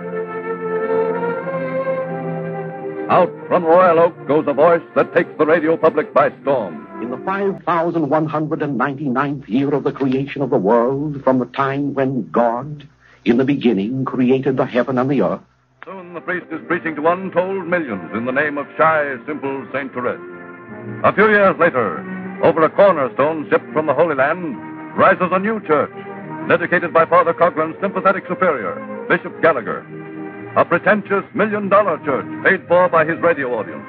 Out 3.10 3.30
from 3.48 3.64
Royal 3.64 3.98
Oak 3.98 4.14
goes 4.26 4.46
a 4.48 4.54
voice 4.54 4.80
that 4.96 5.14
takes 5.14 5.28
the 5.38 5.44
radio 5.44 5.76
public 5.76 6.14
by 6.14 6.30
storm. 6.40 6.88
In 7.02 7.10
the 7.10 7.18
5,199th 7.18 9.46
year 9.48 9.74
of 9.74 9.84
the 9.84 9.92
creation 9.92 10.40
of 10.40 10.48
the 10.50 10.56
world, 10.56 11.22
from 11.22 11.38
the 11.38 11.44
time 11.46 11.92
when 11.94 12.30
God, 12.30 12.88
in 13.24 13.36
the 13.36 13.44
beginning, 13.44 14.06
created 14.06 14.56
the 14.56 14.64
heaven 14.64 14.96
and 14.98 15.10
the 15.10 15.20
earth, 15.22 15.42
Soon 15.84 16.14
the 16.14 16.20
priest 16.22 16.46
is 16.50 16.60
preaching 16.66 16.96
to 16.96 17.06
untold 17.08 17.66
millions 17.66 18.10
in 18.14 18.24
the 18.24 18.32
name 18.32 18.56
of 18.56 18.66
shy, 18.78 19.16
simple 19.26 19.66
Saint 19.70 19.92
Therese. 19.92 20.18
A 21.04 21.12
few 21.12 21.28
years 21.28 21.54
later, 21.58 21.98
over 22.42 22.62
a 22.62 22.70
cornerstone 22.70 23.46
shipped 23.50 23.70
from 23.74 23.84
the 23.84 23.92
Holy 23.92 24.14
Land, 24.14 24.56
rises 24.96 25.28
a 25.30 25.38
new 25.38 25.60
church, 25.66 25.92
dedicated 26.48 26.94
by 26.94 27.04
Father 27.04 27.34
Coughlin's 27.34 27.76
sympathetic 27.82 28.24
superior, 28.26 28.80
Bishop 29.10 29.42
Gallagher. 29.42 29.84
A 30.56 30.64
pretentious 30.64 31.24
million 31.34 31.68
dollar 31.68 31.98
church 32.04 32.26
paid 32.44 32.68
for 32.68 32.88
by 32.88 33.04
his 33.04 33.18
radio 33.18 33.58
audience. 33.58 33.84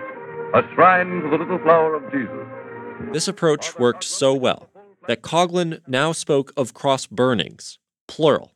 A 0.55 0.63
shrine 0.74 1.22
to 1.22 1.29
the 1.29 1.38
little 1.38 1.60
flower 1.60 1.93
of 1.93 2.12
Jesus. 2.12 3.13
This 3.13 3.27
approach 3.27 3.77
worked 3.77 4.03
so 4.03 4.34
well 4.34 4.72
that 5.07 5.22
Coughlin 5.22 5.79
now 5.88 6.12
spoke 6.12 6.51
of 6.57 6.74
cross 6.74 7.05
burnings, 7.05 7.77
plural, 8.07 8.55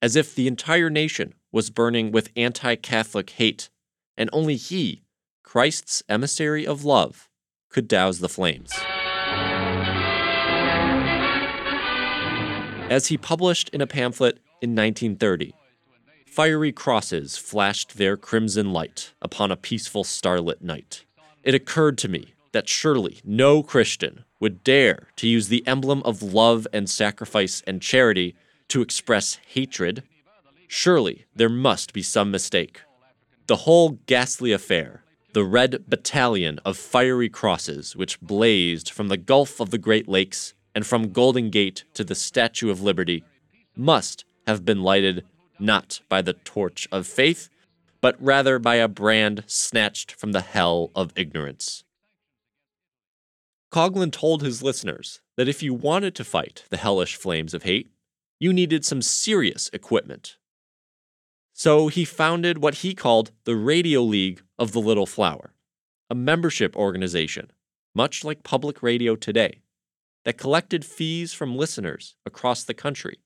as 0.00 0.16
if 0.16 0.34
the 0.34 0.46
entire 0.46 0.88
nation 0.88 1.34
was 1.52 1.68
burning 1.68 2.10
with 2.10 2.30
anti 2.36 2.74
Catholic 2.76 3.28
hate, 3.28 3.68
and 4.16 4.30
only 4.32 4.56
he, 4.56 5.02
Christ's 5.42 6.02
emissary 6.08 6.66
of 6.66 6.86
love, 6.86 7.28
could 7.68 7.86
douse 7.86 8.20
the 8.20 8.30
flames. 8.30 8.72
As 12.90 13.08
he 13.08 13.18
published 13.18 13.68
in 13.70 13.82
a 13.82 13.86
pamphlet 13.86 14.38
in 14.62 14.74
1930, 14.74 15.52
fiery 16.32 16.72
crosses 16.72 17.36
flashed 17.36 17.98
their 17.98 18.16
crimson 18.16 18.72
light 18.72 19.12
upon 19.20 19.50
a 19.50 19.56
peaceful 19.56 20.02
starlit 20.02 20.62
night. 20.62 21.04
It 21.44 21.54
occurred 21.54 21.98
to 21.98 22.08
me 22.08 22.32
that 22.52 22.70
surely 22.70 23.20
no 23.22 23.62
Christian 23.62 24.24
would 24.40 24.64
dare 24.64 25.08
to 25.16 25.28
use 25.28 25.48
the 25.48 25.62
emblem 25.66 26.02
of 26.06 26.22
love 26.22 26.66
and 26.72 26.88
sacrifice 26.88 27.62
and 27.66 27.82
charity 27.82 28.34
to 28.68 28.80
express 28.80 29.38
hatred. 29.46 30.04
Surely 30.68 31.26
there 31.36 31.50
must 31.50 31.92
be 31.92 32.02
some 32.02 32.30
mistake. 32.30 32.80
The 33.46 33.56
whole 33.66 33.98
ghastly 34.06 34.52
affair, 34.52 35.04
the 35.34 35.44
red 35.44 35.84
battalion 35.86 36.60
of 36.64 36.78
fiery 36.78 37.28
crosses 37.28 37.94
which 37.94 38.18
blazed 38.22 38.88
from 38.88 39.08
the 39.08 39.18
Gulf 39.18 39.60
of 39.60 39.68
the 39.68 39.76
Great 39.76 40.08
Lakes 40.08 40.54
and 40.74 40.86
from 40.86 41.12
Golden 41.12 41.50
Gate 41.50 41.84
to 41.92 42.04
the 42.04 42.14
Statue 42.14 42.70
of 42.70 42.80
Liberty, 42.80 43.22
must 43.76 44.24
have 44.46 44.64
been 44.64 44.82
lighted 44.82 45.24
not 45.62 46.00
by 46.08 46.20
the 46.20 46.34
torch 46.34 46.88
of 46.92 47.06
faith, 47.06 47.48
but 48.00 48.16
rather 48.20 48.58
by 48.58 48.74
a 48.74 48.88
brand 48.88 49.44
snatched 49.46 50.12
from 50.12 50.32
the 50.32 50.40
hell 50.40 50.90
of 50.94 51.12
ignorance. 51.16 51.84
Coughlin 53.72 54.12
told 54.12 54.42
his 54.42 54.62
listeners 54.62 55.20
that 55.36 55.48
if 55.48 55.62
you 55.62 55.72
wanted 55.72 56.14
to 56.16 56.24
fight 56.24 56.64
the 56.68 56.76
hellish 56.76 57.16
flames 57.16 57.54
of 57.54 57.62
hate, 57.62 57.90
you 58.38 58.52
needed 58.52 58.84
some 58.84 59.00
serious 59.00 59.70
equipment. 59.72 60.36
So 61.54 61.88
he 61.88 62.04
founded 62.04 62.58
what 62.58 62.76
he 62.76 62.94
called 62.94 63.30
the 63.44 63.56
Radio 63.56 64.02
League 64.02 64.42
of 64.58 64.72
the 64.72 64.80
Little 64.80 65.06
Flower, 65.06 65.54
a 66.10 66.14
membership 66.14 66.76
organization, 66.76 67.50
much 67.94 68.24
like 68.24 68.42
public 68.42 68.82
radio 68.82 69.14
today, 69.14 69.62
that 70.24 70.38
collected 70.38 70.84
fees 70.84 71.32
from 71.32 71.56
listeners 71.56 72.16
across 72.26 72.64
the 72.64 72.74
country 72.74 73.20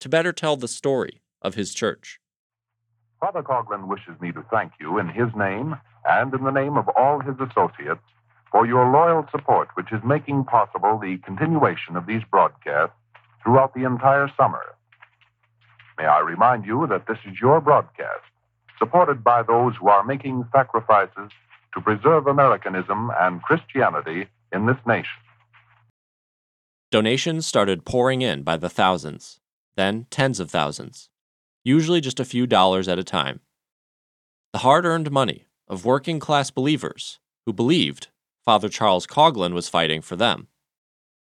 to 0.00 0.08
better 0.08 0.32
tell 0.32 0.56
the 0.56 0.68
story 0.68 1.20
of 1.42 1.54
his 1.54 1.74
church. 1.74 2.20
Father 3.20 3.42
Coughlin 3.42 3.88
wishes 3.88 4.20
me 4.20 4.32
to 4.32 4.44
thank 4.50 4.72
you 4.78 4.98
in 4.98 5.08
his 5.08 5.28
name 5.36 5.76
and 6.08 6.32
in 6.34 6.44
the 6.44 6.50
name 6.50 6.76
of 6.76 6.88
all 6.96 7.20
his 7.20 7.36
associates 7.40 8.02
for 8.50 8.66
your 8.66 8.90
loyal 8.90 9.26
support, 9.30 9.68
which 9.74 9.92
is 9.92 10.00
making 10.04 10.44
possible 10.44 10.98
the 10.98 11.18
continuation 11.24 11.96
of 11.96 12.06
these 12.06 12.22
broadcasts 12.30 12.94
throughout 13.42 13.74
the 13.74 13.84
entire 13.84 14.30
summer. 14.36 14.74
May 15.98 16.04
I 16.04 16.20
remind 16.20 16.66
you 16.66 16.86
that 16.88 17.06
this 17.06 17.18
is 17.26 17.40
your 17.40 17.60
broadcast, 17.60 18.24
supported 18.78 19.24
by 19.24 19.42
those 19.42 19.74
who 19.80 19.88
are 19.88 20.04
making 20.04 20.44
sacrifices 20.52 21.30
to 21.74 21.80
preserve 21.80 22.26
Americanism 22.26 23.10
and 23.18 23.42
Christianity 23.42 24.26
in 24.52 24.66
this 24.66 24.76
nation. 24.86 25.10
Donations 26.90 27.46
started 27.46 27.84
pouring 27.84 28.22
in 28.22 28.42
by 28.42 28.56
the 28.56 28.68
thousands, 28.68 29.40
then 29.74 30.06
tens 30.10 30.38
of 30.38 30.50
thousands, 30.50 31.08
usually 31.66 32.00
just 32.00 32.20
a 32.20 32.24
few 32.24 32.46
dollars 32.46 32.86
at 32.86 32.98
a 32.98 33.04
time. 33.04 33.40
The 34.52 34.60
hard 34.60 34.86
earned 34.86 35.10
money 35.10 35.46
of 35.66 35.84
working 35.84 36.20
class 36.20 36.50
believers 36.50 37.18
who 37.44 37.52
believed 37.52 38.06
Father 38.44 38.68
Charles 38.68 39.04
Coughlin 39.04 39.52
was 39.52 39.68
fighting 39.68 40.00
for 40.00 40.14
them. 40.14 40.46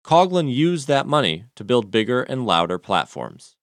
Coughlin 0.03 0.53
used 0.53 0.89
that 0.89 1.07
money 1.07 1.45
to 1.55 1.65
build 1.65 1.91
bigger 1.91 2.23
and 2.23 2.47
louder 2.47 2.79
platforms. 2.79 3.57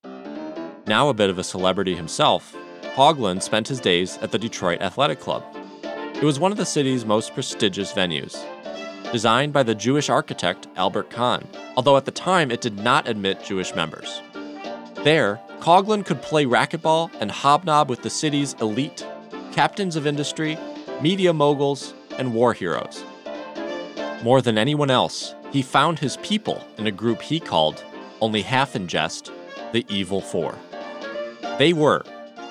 Now 0.86 1.10
a 1.10 1.14
bit 1.14 1.32
of 1.32 1.40
a 1.40 1.44
celebrity 1.44 1.96
himself, 1.96 2.56
Coughlin 2.96 3.42
spent 3.42 3.68
his 3.68 3.80
days 3.80 4.18
at 4.18 4.32
the 4.32 4.38
Detroit 4.38 4.80
Athletic 4.80 5.20
Club. 5.20 5.44
It 5.84 6.24
was 6.24 6.40
one 6.40 6.52
of 6.52 6.58
the 6.60 6.66
city's 6.66 7.04
most 7.04 7.34
prestigious 7.34 7.94
venues. 7.94 8.38
Designed 9.12 9.54
by 9.54 9.64
the 9.64 9.74
Jewish 9.74 10.08
architect 10.08 10.68
Albert 10.76 11.10
Kahn, 11.10 11.48
although 11.76 11.98
at 11.98 12.06
the 12.06 12.12
time 12.12 12.52
it 12.52 12.62
did 12.62 12.78
not 12.78 13.08
admit 13.08 13.44
Jewish 13.44 13.74
members. 13.74 14.22
There, 15.04 15.42
Coughlin 15.60 16.06
could 16.06 16.22
play 16.22 16.46
racquetball 16.46 17.12
and 17.20 17.30
hobnob 17.30 17.90
with 17.90 18.02
the 18.02 18.10
city's 18.10 18.54
elite, 18.62 19.06
captains 19.52 19.98
of 19.98 20.08
industry, 20.08 20.58
media 21.02 21.34
moguls, 21.34 21.94
and 22.18 22.34
war 22.34 22.54
heroes. 22.54 23.04
More 24.24 24.42
than 24.42 24.58
anyone 24.58 24.90
else, 24.90 25.36
he 25.52 25.62
found 25.62 26.00
his 26.00 26.16
people 26.18 26.66
in 26.78 26.88
a 26.88 26.92
group 26.92 27.22
he 27.22 27.42
called, 27.42 27.84
only 28.22 28.42
half 28.42 28.76
in 28.76 28.88
jest, 28.88 29.32
the 29.74 29.86
Evil 29.90 30.22
Four. 30.22 30.58
They 31.58 31.74
were 31.74 32.04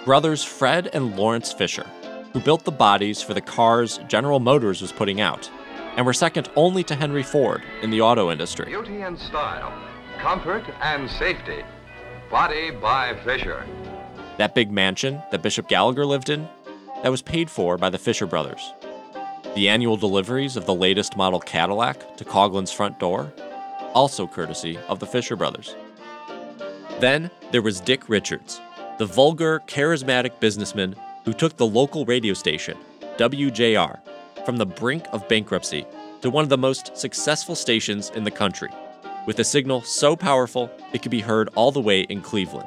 brothers 0.05 0.45
Fred 0.45 0.91
and 0.93 1.17
Lawrence 1.17 1.50
Fisher, 1.50 1.87
who 2.35 2.41
built 2.41 2.65
the 2.65 2.71
bodies 2.71 3.23
for 3.23 3.33
the 3.33 3.41
cars 3.41 4.00
General 4.09 4.38
Motors 4.38 4.83
was 4.83 4.93
putting 4.93 5.21
out, 5.21 5.50
and 5.97 6.05
were 6.05 6.12
second 6.12 6.50
only 6.57 6.85
to 6.85 6.95
Henry 6.95 7.23
Ford 7.23 7.62
in 7.81 7.91
the 7.91 8.03
auto 8.03 8.31
industry. 8.31 8.67
Beauty 8.67 9.00
and 9.00 9.19
style, 9.19 9.73
comfort 10.19 10.65
and 10.83 11.11
safety. 11.11 11.62
Body 12.31 12.71
by 12.71 13.15
Fisher. 13.25 13.65
That 14.37 14.55
big 14.55 14.71
mansion 14.71 15.23
that 15.31 15.41
Bishop 15.41 15.67
Gallagher 15.67 16.05
lived 16.05 16.29
in, 16.29 16.47
that 17.03 17.11
was 17.11 17.23
paid 17.23 17.49
for 17.49 17.79
by 17.79 17.89
the 17.89 17.99
Fisher 17.99 18.27
brothers. 18.27 18.75
The 19.55 19.71
annual 19.71 19.97
deliveries 19.97 20.55
of 20.55 20.67
the 20.67 20.75
latest 20.75 21.17
model 21.17 21.41
Cadillac 21.41 22.19
to 22.19 22.25
Coughlin's 22.27 22.71
front 22.71 22.99
door, 22.99 23.33
also 23.95 24.27
courtesy 24.27 24.77
of 24.89 24.99
the 24.99 25.07
Fisher 25.07 25.37
brothers. 25.37 25.75
Then 27.01 27.31
there 27.51 27.63
was 27.63 27.81
Dick 27.81 28.11
Richards, 28.11 28.61
the 28.99 29.07
vulgar, 29.07 29.63
charismatic 29.67 30.39
businessman 30.39 30.97
who 31.25 31.33
took 31.33 31.57
the 31.57 31.67
local 31.67 32.05
radio 32.05 32.35
station, 32.35 32.77
WJR, 33.17 34.01
from 34.45 34.59
the 34.59 34.67
brink 34.67 35.07
of 35.13 35.27
bankruptcy 35.29 35.87
to 36.21 36.29
one 36.29 36.43
of 36.43 36.51
the 36.51 36.59
most 36.59 36.95
successful 36.95 37.55
stations 37.55 38.11
in 38.11 38.25
the 38.25 38.31
country, 38.31 38.69
with 39.29 39.39
a 39.41 39.45
signal 39.45 39.83
so 39.83 40.17
powerful 40.17 40.71
it 40.95 41.03
could 41.03 41.11
be 41.11 41.21
heard 41.21 41.51
all 41.55 41.71
the 41.71 41.79
way 41.79 42.01
in 42.01 42.23
Cleveland. 42.23 42.67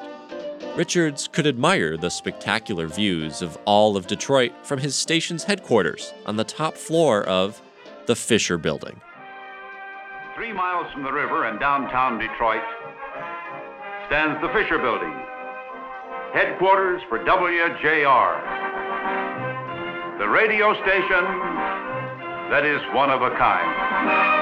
Richards 0.76 1.28
could 1.28 1.48
admire 1.48 1.98
the 1.98 2.12
spectacular 2.12 2.86
views 2.86 3.42
of 3.42 3.58
all 3.66 3.98
of 3.98 4.06
Detroit 4.06 4.54
from 4.62 4.78
his 4.78 4.94
station's 4.94 5.44
headquarters 5.44 6.14
on 6.28 6.36
the 6.36 6.44
top 6.44 6.78
floor 6.78 7.24
of 7.24 7.60
the 8.06 8.16
Fisher 8.16 8.60
Building. 8.60 9.02
Three 10.36 10.54
miles 10.54 10.86
from 10.94 11.02
the 11.02 11.12
river 11.12 11.48
in 11.48 11.58
downtown 11.58 12.20
Detroit 12.20 12.62
stands 14.06 14.40
the 14.40 14.50
Fisher 14.50 14.78
Building, 14.78 15.16
headquarters 16.32 17.02
for 17.10 17.18
WJR, 17.26 18.38
the 20.20 20.30
radio 20.30 20.76
station 20.76 21.26
that 22.52 22.66
is 22.66 22.82
one 22.94 23.10
of 23.10 23.24
a 23.24 23.32
kind. 23.32 24.41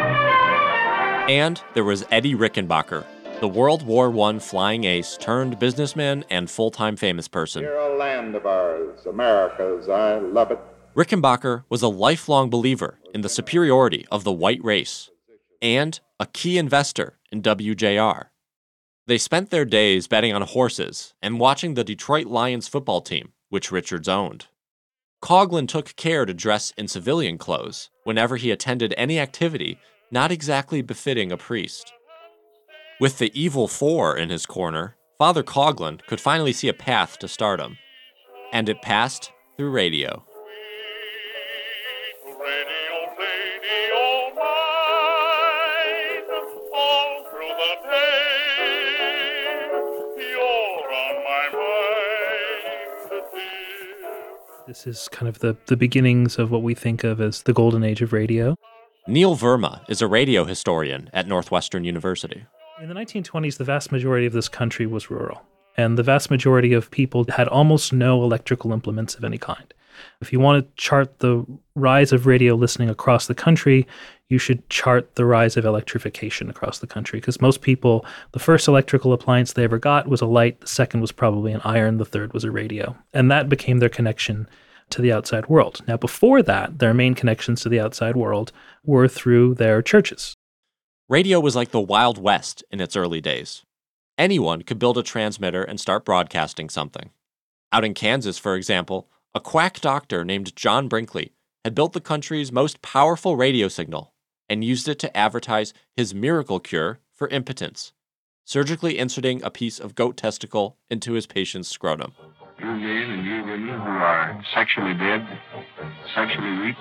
And 1.30 1.62
there 1.76 1.84
was 1.84 2.04
Eddie 2.10 2.34
Rickenbacker, 2.34 3.06
the 3.40 3.48
World 3.48 3.84
War 3.84 4.12
I 4.20 4.40
flying 4.40 4.86
ace 4.86 5.16
turned 5.16 5.60
businessman 5.60 6.26
and 6.32 6.50
full 6.50 6.72
time 6.72 6.96
famous 6.96 7.28
person. 7.28 7.62
You're 7.62 7.78
a 7.78 7.96
land 7.96 8.34
of 8.34 8.48
ours, 8.48 9.06
America's. 9.06 9.88
I 9.88 10.18
love 10.18 10.50
it. 10.50 10.58
Rickenbacker 10.96 11.66
was 11.70 11.84
a 11.84 11.88
lifelong 11.88 12.50
believer 12.50 12.98
in 13.14 13.22
the 13.22 13.30
superiority 13.30 14.08
of 14.10 14.24
the 14.24 14.32
white 14.32 14.64
race 14.64 15.12
and 15.62 16.00
a 16.20 16.26
key 16.26 16.58
investor 16.58 17.20
in 17.32 17.44
WJR. 17.44 18.30
They 19.06 19.20
spent 19.20 19.52
their 19.52 19.66
days 19.66 20.08
betting 20.08 20.34
on 20.34 20.42
horses 20.42 21.14
and 21.22 21.40
watching 21.40 21.76
the 21.76 21.84
Detroit 21.84 22.26
Lions 22.26 22.68
football 22.68 23.02
team, 23.02 23.34
which 23.50 23.72
Richards 23.72 24.08
owned. 24.08 24.48
Coughlin 25.22 25.68
took 25.68 25.96
care 25.96 26.26
to 26.26 26.34
dress 26.34 26.74
in 26.76 26.88
civilian 26.88 27.38
clothes 27.38 27.92
whenever 28.04 28.38
he 28.38 28.50
attended 28.50 28.96
any 28.98 29.20
activity 29.20 29.78
not 30.12 30.32
exactly 30.32 30.82
befitting 30.82 31.32
a 31.32 31.38
priest. 31.38 31.94
With 33.00 33.18
the 33.18 33.32
evil 33.40 33.68
four 33.68 34.18
in 34.18 34.30
his 34.30 34.46
corner, 34.46 34.96
Father 35.18 35.44
Coughlin 35.44 36.02
could 36.08 36.20
finally 36.20 36.54
see 36.54 36.68
a 36.68 36.74
path 36.74 37.20
to 37.20 37.28
stardom. 37.28 37.78
And 38.52 38.68
it 38.68 38.82
passed 38.82 39.32
through 39.58 39.70
radio. 39.70 40.26
This 54.68 54.86
is 54.86 55.08
kind 55.10 55.28
of 55.28 55.40
the, 55.40 55.58
the 55.66 55.76
beginnings 55.76 56.38
of 56.38 56.52
what 56.52 56.62
we 56.62 56.76
think 56.76 57.04
of 57.04 57.20
as 57.20 57.42
the 57.42 57.54
golden 57.54 57.84
age 57.84 58.02
of 58.02 58.14
radio. 58.14 58.56
Neil 59.08 59.36
Verma 59.36 59.82
is 59.90 60.02
a 60.02 60.08
radio 60.08 60.44
historian 60.44 61.10
at 61.14 61.28
Northwestern 61.28 61.84
University. 61.84 62.46
In 62.82 62.90
the 62.90 62.94
1920s, 62.94 63.58
the 63.58 63.64
vast 63.64 63.92
majority 63.92 64.26
of 64.26 64.34
this 64.34 64.50
country 64.50 64.86
was 64.86 65.10
rural, 65.10 65.42
and 65.78 65.98
the 65.98 66.04
vast 66.04 66.30
majority 66.30 66.74
of 66.74 66.92
people 66.92 67.26
had 67.30 67.48
almost 67.48 67.92
no 67.92 68.24
electrical 68.24 68.72
implements 68.72 69.16
of 69.16 69.24
any 69.24 69.38
kind. 69.38 69.74
If 70.22 70.32
you 70.32 70.40
want 70.40 70.64
to 70.64 70.82
chart 70.82 71.20
the 71.20 71.46
rise 71.76 72.12
of 72.12 72.26
radio 72.26 72.56
listening 72.56 72.90
across 72.90 73.28
the 73.28 73.36
country, 73.36 73.88
you 74.28 74.38
should 74.38 74.70
chart 74.70 75.16
the 75.16 75.26
rise 75.26 75.58
of 75.58 75.66
electrification 75.66 76.50
across 76.50 76.80
the 76.80 76.88
country 76.88 77.20
because 77.20 77.42
most 77.42 77.62
people, 77.62 78.06
the 78.34 78.40
first 78.40 78.68
electrical 78.68 79.12
appliance 79.12 79.54
they 79.54 79.64
ever 79.64 79.80
got 79.80 80.08
was 80.08 80.22
a 80.22 80.26
light, 80.26 80.62
the 80.62 80.68
second 80.68 81.02
was 81.02 81.12
probably 81.12 81.52
an 81.52 81.62
iron, 81.64 81.98
the 81.98 82.06
third 82.06 82.34
was 82.34 82.44
a 82.44 82.52
radio. 82.52 82.96
And 83.14 83.32
that 83.32 83.50
became 83.50 83.80
their 83.80 83.90
connection 83.90 84.48
to 84.92 85.02
the 85.02 85.12
outside 85.12 85.48
world. 85.48 85.82
Now, 85.88 85.98
before 85.98 86.42
that, 86.44 86.80
their 86.80 86.94
main 86.94 87.16
connections 87.16 87.62
to 87.62 87.70
the 87.70 87.80
outside 87.80 88.16
world 88.16 88.52
were 88.84 89.08
through 89.08 89.56
their 89.56 89.82
churches. 89.82 90.36
Radio 91.08 91.40
was 91.40 91.56
like 91.56 91.72
the 91.72 91.80
Wild 91.80 92.18
West 92.18 92.64
in 92.72 92.80
its 92.80 92.96
early 92.96 93.22
days. 93.22 93.64
Anyone 94.18 94.62
could 94.64 94.80
build 94.80 94.98
a 94.98 95.04
transmitter 95.04 95.64
and 95.64 95.80
start 95.80 96.06
broadcasting 96.06 96.70
something. 96.70 97.10
Out 97.72 97.86
in 97.86 97.94
Kansas, 97.94 98.38
for 98.38 98.56
example, 98.56 99.10
a 99.34 99.40
quack 99.40 99.80
doctor 99.80 100.26
named 100.26 100.56
John 100.56 100.88
Brinkley 100.88 101.34
had 101.64 101.76
built 101.76 101.94
the 101.94 102.02
country's 102.02 102.52
most 102.52 102.82
powerful 102.82 103.36
radio 103.36 103.68
signal 103.68 104.14
and 104.50 104.64
used 104.64 104.88
it 104.88 105.00
to 105.00 105.16
advertise 105.16 105.74
his 105.96 106.14
miracle 106.14 106.60
cure 106.60 107.00
for 107.14 107.28
impotence, 107.30 107.94
surgically 108.44 108.98
inserting 108.98 109.44
a 109.44 109.52
piece 109.52 109.80
of 109.80 109.96
goat 109.96 110.18
testicle 110.18 110.78
into 110.90 111.14
his 111.14 111.28
patient's 111.28 111.70
scrotum. 111.70 112.14
You 112.60 112.66
men 112.66 113.12
and 113.12 113.26
you 113.26 113.44
women 113.44 113.80
who 113.80 113.90
are 113.90 114.44
sexually 114.54 114.94
dead, 114.94 115.26
sexually 116.14 116.60
weak, 116.60 116.76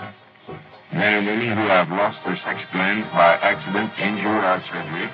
men 0.92 1.14
and 1.14 1.26
women 1.26 1.56
who 1.56 1.68
have 1.68 1.88
lost 1.88 2.18
their 2.24 2.36
sex 2.36 2.60
glands 2.72 3.06
by 3.12 3.34
accident, 3.34 3.92
injury, 3.98 4.26
or 4.26 4.62
surgery. 4.66 5.08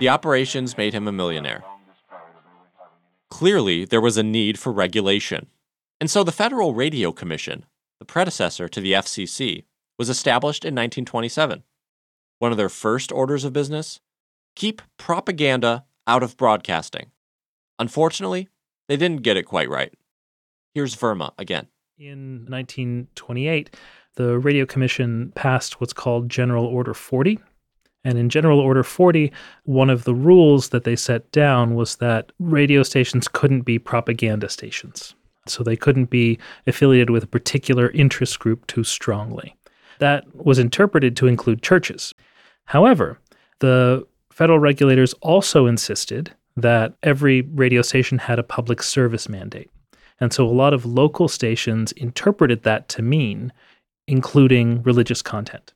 The 0.00 0.08
operations 0.08 0.78
made 0.78 0.94
him 0.94 1.06
a 1.06 1.12
millionaire. 1.12 1.62
Clearly, 3.30 3.84
there 3.84 4.00
was 4.00 4.16
a 4.16 4.22
need 4.22 4.58
for 4.58 4.72
regulation. 4.72 5.48
And 6.00 6.10
so 6.10 6.24
the 6.24 6.32
Federal 6.32 6.72
Radio 6.72 7.12
Commission, 7.12 7.66
the 7.98 8.06
predecessor 8.06 8.68
to 8.68 8.80
the 8.80 8.92
FCC, 8.92 9.64
was 9.98 10.08
established 10.08 10.64
in 10.64 10.68
1927. 10.74 11.62
One 12.38 12.52
of 12.52 12.56
their 12.56 12.68
first 12.68 13.12
orders 13.12 13.44
of 13.44 13.52
business 13.52 14.00
keep 14.56 14.80
propaganda 14.96 15.84
out 16.06 16.22
of 16.22 16.36
broadcasting. 16.36 17.10
Unfortunately, 17.78 18.48
they 18.88 18.96
didn't 18.96 19.22
get 19.22 19.36
it 19.36 19.44
quite 19.44 19.68
right. 19.68 19.92
Here's 20.74 20.96
Verma 20.96 21.32
again. 21.38 21.68
In 21.98 22.46
1928, 22.48 23.76
the 24.16 24.38
Radio 24.38 24.66
Commission 24.66 25.32
passed 25.34 25.80
what's 25.80 25.92
called 25.92 26.28
General 26.28 26.66
Order 26.66 26.94
40. 26.94 27.38
And 28.04 28.18
in 28.18 28.28
General 28.28 28.60
Order 28.60 28.82
40, 28.82 29.32
one 29.64 29.88
of 29.88 30.04
the 30.04 30.14
rules 30.14 30.68
that 30.70 30.84
they 30.84 30.96
set 30.96 31.30
down 31.32 31.74
was 31.74 31.96
that 31.96 32.32
radio 32.38 32.82
stations 32.82 33.28
couldn't 33.28 33.62
be 33.62 33.78
propaganda 33.78 34.48
stations. 34.48 35.14
So 35.46 35.62
they 35.62 35.76
couldn't 35.76 36.10
be 36.10 36.38
affiliated 36.66 37.10
with 37.10 37.24
a 37.24 37.28
particular 37.28 37.90
interest 37.90 38.38
group 38.38 38.66
too 38.66 38.84
strongly. 38.84 39.56
That 40.00 40.24
was 40.34 40.58
interpreted 40.58 41.16
to 41.16 41.26
include 41.26 41.62
churches. 41.62 42.14
However, 42.66 43.18
the 43.60 44.06
federal 44.30 44.58
regulators 44.58 45.14
also 45.14 45.66
insisted 45.66 46.32
that 46.56 46.94
every 47.02 47.42
radio 47.42 47.82
station 47.82 48.18
had 48.18 48.38
a 48.38 48.44
public 48.44 48.82
service 48.82 49.28
mandate. 49.28 49.70
And 50.20 50.32
so 50.32 50.46
a 50.46 50.50
lot 50.50 50.72
of 50.72 50.86
local 50.86 51.28
stations 51.28 51.92
interpreted 51.92 52.62
that 52.62 52.88
to 52.90 53.02
mean 53.02 53.52
including 54.06 54.82
religious 54.82 55.22
content. 55.22 55.72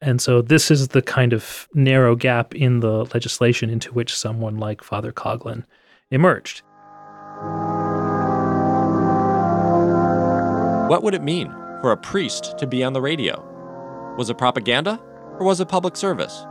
And 0.00 0.20
so 0.20 0.42
this 0.42 0.70
is 0.70 0.88
the 0.88 1.02
kind 1.02 1.32
of 1.32 1.68
narrow 1.72 2.16
gap 2.16 2.54
in 2.54 2.80
the 2.80 3.04
legislation 3.14 3.70
into 3.70 3.92
which 3.92 4.14
someone 4.14 4.58
like 4.58 4.82
Father 4.82 5.12
Coughlin 5.12 5.64
emerged. 6.10 6.62
What 10.90 11.02
would 11.02 11.14
it 11.14 11.22
mean 11.22 11.50
for 11.80 11.92
a 11.92 11.96
priest 11.96 12.58
to 12.58 12.66
be 12.66 12.84
on 12.84 12.92
the 12.92 13.00
radio? 13.00 13.42
Was 14.16 14.30
it 14.30 14.38
propaganda 14.38 15.00
or 15.38 15.46
was 15.46 15.60
it 15.60 15.68
public 15.68 15.96
service? 15.96 16.44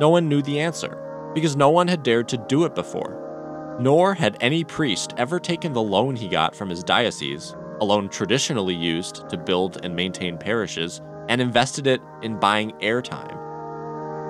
No 0.00 0.08
one 0.08 0.28
knew 0.28 0.42
the 0.42 0.60
answer 0.60 1.01
because 1.34 1.56
no 1.56 1.70
one 1.70 1.88
had 1.88 2.02
dared 2.02 2.28
to 2.28 2.44
do 2.48 2.64
it 2.64 2.74
before. 2.74 3.76
Nor 3.80 4.14
had 4.14 4.36
any 4.40 4.64
priest 4.64 5.14
ever 5.16 5.40
taken 5.40 5.72
the 5.72 5.82
loan 5.82 6.14
he 6.14 6.28
got 6.28 6.54
from 6.54 6.68
his 6.68 6.84
diocese, 6.84 7.54
a 7.80 7.84
loan 7.84 8.08
traditionally 8.08 8.74
used 8.74 9.28
to 9.28 9.36
build 9.36 9.84
and 9.84 9.96
maintain 9.96 10.38
parishes, 10.38 11.00
and 11.28 11.40
invested 11.40 11.86
it 11.86 12.00
in 12.22 12.38
buying 12.38 12.72
airtime. 12.82 13.38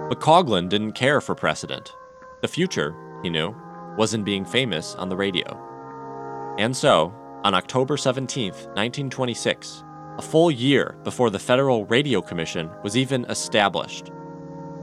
But 0.09 0.21
Coughlin 0.21 0.69
didn't 0.69 0.93
care 0.93 1.21
for 1.21 1.35
precedent. 1.35 1.95
The 2.43 2.49
future, 2.49 2.95
he 3.23 3.31
knew, 3.31 3.55
was 3.97 4.15
in 4.15 4.25
being 4.25 4.45
famous 4.45 4.95
on 4.95 5.09
the 5.09 5.17
radio. 5.17 6.55
And 6.59 6.77
so, 6.77 7.15
on 7.45 7.55
October 7.55 7.97
17, 7.97 8.53
1926, 8.53 9.85
a 10.19 10.23
full 10.23 10.51
year 10.51 10.97
before 11.03 11.31
the 11.31 11.38
Federal 11.38 11.87
Radio 11.87 12.21
Commission 12.21 12.71
was 12.83 12.97
even 12.97 13.25
established, 13.27 14.11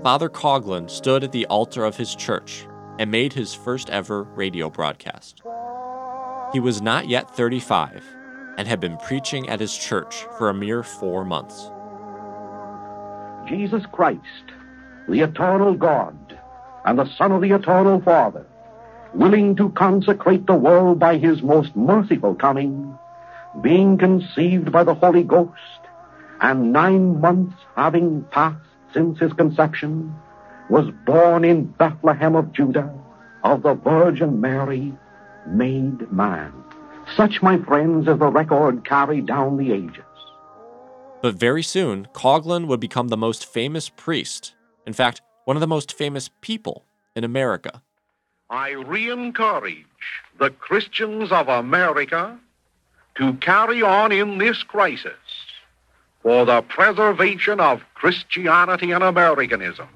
Father 0.04 0.30
Coughlin 0.30 0.90
stood 0.90 1.26
at 1.26 1.34
the 1.34 1.46
altar 1.48 1.84
of 1.84 1.98
his 1.98 2.16
church 2.16 2.66
and 2.98 3.12
made 3.12 3.34
his 3.34 3.54
first 3.54 3.90
ever 3.90 4.24
radio 4.24 4.70
broadcast. 4.70 5.42
He 6.54 6.62
was 6.62 6.82
not 6.82 7.10
yet 7.10 7.30
35 7.30 8.02
and 8.58 8.66
had 8.66 8.80
been 8.80 8.96
preaching 8.98 9.50
at 9.50 9.60
his 9.60 9.78
church 9.78 10.26
for 10.38 10.50
a 10.50 10.54
mere 10.54 10.84
four 10.84 11.26
months. 11.26 11.70
Jesus 13.50 13.84
Christ, 13.92 14.22
the 15.10 15.20
eternal 15.20 15.74
God 15.74 16.40
and 16.86 16.98
the 16.98 17.14
Son 17.18 17.34
of 17.34 17.42
the 17.42 17.52
eternal 17.52 18.00
Father, 18.02 18.46
willing 19.14 19.58
to 19.58 19.70
consecrate 19.72 20.48
the 20.48 20.56
world 20.56 20.98
by 20.98 21.18
his 21.18 21.42
most 21.42 21.76
merciful 21.76 22.36
coming, 22.36 22.98
being 23.62 23.98
conceived 23.98 24.72
by 24.72 24.86
the 24.86 24.96
Holy 24.96 25.24
Ghost, 25.24 25.82
and 26.40 26.72
nine 26.72 27.20
months 27.20 27.56
having 27.76 28.24
passed 28.32 28.69
since 28.94 29.20
his 29.20 29.34
conception, 29.34 30.14
was 30.70 30.90
born 31.06 31.44
in 31.44 31.66
Bethlehem 31.66 32.36
of 32.36 32.52
Judah 32.54 32.94
of 33.44 33.64
the 33.64 33.74
Virgin 33.74 34.40
Mary, 34.40 34.94
made 35.48 36.12
man. 36.12 36.54
Such, 37.16 37.42
my 37.42 37.58
friends, 37.58 38.08
is 38.08 38.20
the 38.20 38.28
record 38.28 38.86
carried 38.86 39.26
down 39.26 39.58
the 39.58 39.72
ages. 39.72 40.04
But 41.22 41.36
very 41.36 41.64
soon, 41.64 42.08
Coughlin 42.14 42.68
would 42.68 42.80
become 42.80 43.08
the 43.08 43.18
most 43.18 43.46
famous 43.46 43.90
priest. 43.90 44.54
In 44.86 44.94
fact, 44.94 45.22
one 45.46 45.58
of 45.58 45.62
the 45.62 45.68
most 45.68 45.92
famous 45.94 46.30
people 46.42 46.86
in 47.16 47.24
America. 47.24 47.82
I 48.50 48.72
re 48.72 49.10
encourage 49.10 49.86
the 50.40 50.50
Christians 50.52 51.32
of 51.32 51.48
America 51.48 52.40
to 53.16 53.34
carry 53.34 53.82
on 53.82 54.12
in 54.12 54.38
this 54.38 54.64
crisis 54.64 55.18
for 56.22 56.46
the 56.46 56.62
preservation 56.64 57.60
of 57.60 57.82
Christianity 57.94 58.92
and 58.92 59.04
Americanism. 59.04 59.88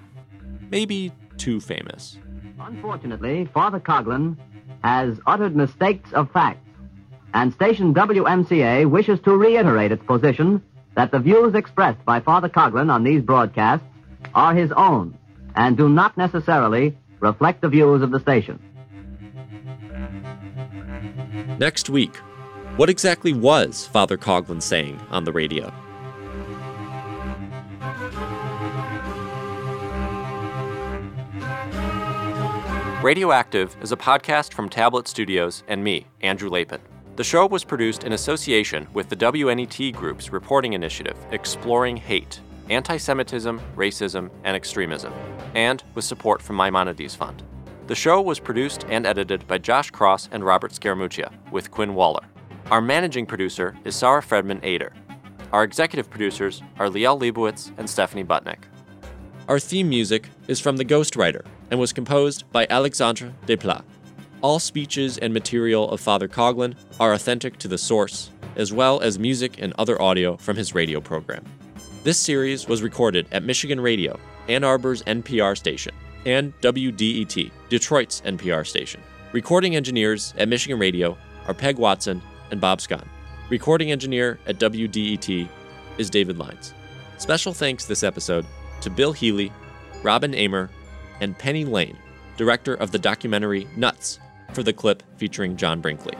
Maybe 0.69 1.11
too 1.37 1.59
famous. 1.59 2.17
Unfortunately, 2.59 3.49
Father 3.53 3.79
Coughlin 3.79 4.37
has 4.83 5.19
uttered 5.27 5.55
mistakes 5.55 6.11
of 6.13 6.31
fact, 6.31 6.65
and 7.33 7.53
station 7.53 7.93
WMCA 7.93 8.89
wishes 8.89 9.19
to 9.21 9.35
reiterate 9.35 9.91
its 9.91 10.05
position 10.05 10.61
that 10.95 11.11
the 11.11 11.19
views 11.19 11.55
expressed 11.55 12.03
by 12.05 12.19
Father 12.19 12.49
Coughlin 12.49 12.91
on 12.91 13.03
these 13.03 13.21
broadcasts 13.21 13.85
are 14.35 14.53
his 14.53 14.71
own 14.73 15.17
and 15.55 15.77
do 15.77 15.89
not 15.89 16.17
necessarily 16.17 16.97
reflect 17.19 17.61
the 17.61 17.69
views 17.69 18.01
of 18.01 18.11
the 18.11 18.19
station. 18.19 18.59
Next 21.59 21.89
week, 21.89 22.15
what 22.77 22.89
exactly 22.89 23.33
was 23.33 23.85
Father 23.87 24.17
Coughlin 24.17 24.61
saying 24.61 24.99
on 25.09 25.23
the 25.23 25.31
radio? 25.31 25.71
Radioactive 33.03 33.75
is 33.81 33.91
a 33.91 33.97
podcast 33.97 34.53
from 34.53 34.69
Tablet 34.69 35.09
Studios 35.09 35.65
and 35.67 35.83
me, 35.83 36.07
Andrew 36.21 36.49
Lapin. 36.49 36.79
The 37.17 37.23
show 37.25 37.45
was 37.45 37.65
produced 37.65 38.05
in 38.05 38.13
association 38.13 38.87
with 38.93 39.09
the 39.09 39.15
WNET 39.17 39.93
Group's 39.93 40.31
reporting 40.31 40.71
initiative, 40.71 41.17
Exploring 41.31 41.97
Hate, 41.97 42.39
Anti 42.69 42.95
Semitism, 42.95 43.59
Racism, 43.75 44.29
and 44.45 44.55
Extremism, 44.55 45.11
and 45.53 45.83
with 45.95 46.05
support 46.05 46.41
from 46.41 46.55
Maimonides 46.55 47.13
Fund. 47.13 47.43
The 47.87 47.93
show 47.93 48.21
was 48.21 48.39
produced 48.39 48.85
and 48.87 49.05
edited 49.05 49.45
by 49.47 49.57
Josh 49.57 49.91
Cross 49.91 50.29
and 50.31 50.45
Robert 50.45 50.71
Scaramuccia, 50.71 51.29
with 51.51 51.71
Quinn 51.71 51.95
Waller. 51.95 52.23
Our 52.71 52.79
managing 52.79 53.25
producer 53.25 53.75
is 53.83 53.97
Sarah 53.97 54.21
Fredman 54.21 54.63
Ader. 54.63 54.93
Our 55.51 55.65
executive 55.65 56.09
producers 56.09 56.61
are 56.79 56.87
Liel 56.87 57.19
Leibovitz 57.19 57.77
and 57.77 57.89
Stephanie 57.89 58.23
Butnick. 58.23 58.59
Our 59.49 59.59
theme 59.59 59.89
music 59.89 60.29
is 60.47 60.61
from 60.61 60.77
The 60.77 60.85
Ghostwriter 60.85 61.43
and 61.73 61.79
was 61.79 61.91
composed 61.91 62.43
by 62.51 62.67
Alexandre 62.69 63.33
Desplat. 63.47 63.81
All 64.43 64.59
speeches 64.59 65.17
and 65.17 65.33
material 65.33 65.89
of 65.89 65.99
Father 65.99 66.27
Coughlin 66.27 66.75
are 66.99 67.13
authentic 67.13 67.57
to 67.57 67.67
the 67.67 67.79
source, 67.79 68.29
as 68.55 68.71
well 68.71 68.99
as 68.99 69.17
music 69.17 69.55
and 69.57 69.73
other 69.79 69.99
audio 69.99 70.37
from 70.37 70.55
his 70.55 70.75
radio 70.75 71.01
program. 71.01 71.43
This 72.03 72.19
series 72.19 72.67
was 72.67 72.83
recorded 72.83 73.25
at 73.31 73.41
Michigan 73.41 73.79
Radio, 73.79 74.19
Ann 74.47 74.63
Arbor's 74.63 75.01
NPR 75.01 75.57
station, 75.57 75.95
and 76.27 76.53
WDET, 76.61 77.49
Detroit's 77.69 78.21
NPR 78.21 78.67
station. 78.67 79.01
Recording 79.31 79.75
engineers 79.75 80.35
at 80.37 80.47
Michigan 80.47 80.77
Radio 80.77 81.17
are 81.47 81.55
Peg 81.55 81.79
Watson 81.79 82.21
and 82.51 82.61
Bob 82.61 82.81
Scott. 82.81 83.07
Recording 83.49 83.91
engineer 83.91 84.37
at 84.45 84.59
WDET 84.59 85.49
is 85.97 86.11
David 86.11 86.37
Lines. 86.37 86.75
Special 87.17 87.51
thanks 87.51 87.85
this 87.85 88.03
episode 88.03 88.45
to 88.81 88.91
Bill 88.91 89.11
Healy, 89.11 89.51
Robin 90.03 90.35
Amer, 90.35 90.69
and 91.23 91.37
Penny 91.37 91.65
Lane, 91.65 91.97
director 92.37 92.75
of 92.75 92.91
the 92.91 92.99
documentary 92.99 93.67
Nuts, 93.75 94.19
for 94.53 94.61
the 94.61 94.73
clip 94.73 95.01
featuring 95.17 95.57
John 95.57 95.81
Brinkley. 95.81 96.15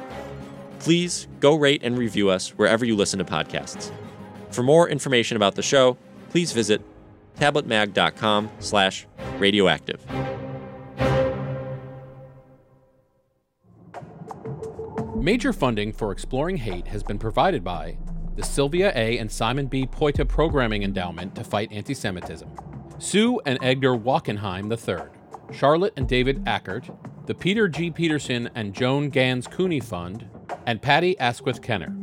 Please 0.80 1.28
go 1.40 1.56
rate 1.56 1.82
and 1.84 1.98
review 1.98 2.30
us 2.30 2.50
wherever 2.50 2.84
you 2.84 2.96
listen 2.96 3.20
to 3.20 3.26
podcasts. 3.26 3.92
For 4.50 4.64
more 4.64 4.90
information 4.90 5.38
about 5.38 5.56
the 5.56 5.62
show, 5.62 5.98
please 6.30 6.52
visit 6.52 6.82
tabletmag.com 7.38 8.50
slash 8.60 9.06
radioactive. 9.38 10.04
Major 15.16 15.54
funding 15.54 15.94
for 15.94 16.12
Exploring 16.12 16.58
Hate 16.58 16.88
has 16.88 17.02
been 17.02 17.18
provided 17.18 17.64
by 17.64 17.98
the 18.36 18.44
Sylvia 18.44 18.92
A. 18.96 19.18
and 19.20 19.32
Simon 19.32 19.68
B. 19.68 19.86
Poyta 19.86 20.28
Programming 20.28 20.84
Endowment 20.84 21.34
to 21.36 21.44
Fight 21.44 21.72
Anti 21.72 21.94
Semitism, 21.94 22.50
Sue 23.04 23.42
and 23.46 23.60
Edgar 23.62 23.98
Wachenheim 23.98 24.72
III, 24.72 25.10
Charlotte 25.54 25.92
and 25.98 26.08
David 26.08 26.42
Ackert, 26.46 26.96
the 27.26 27.36
Peter 27.36 27.68
G. 27.68 27.92
Peterson 27.92 28.50
and 28.56 28.74
Joan 28.74 29.10
Gans 29.10 29.46
Cooney 29.46 29.82
Fund, 29.82 30.26
and 30.66 30.82
Patti 30.82 31.20
Askwith 31.20 31.62
Kenner. 31.62 31.94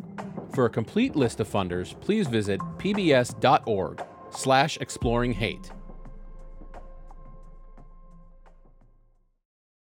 For 0.53 0.67
a 0.67 0.71
complete 0.71 1.17
list 1.17 1.41
of 1.41 1.49
funders, 1.49 1.99
please 2.03 2.27
visit 2.29 2.61
pbs.org 2.77 4.05
slash 4.31 4.77
exploring 4.77 5.33
hate. 5.33 5.73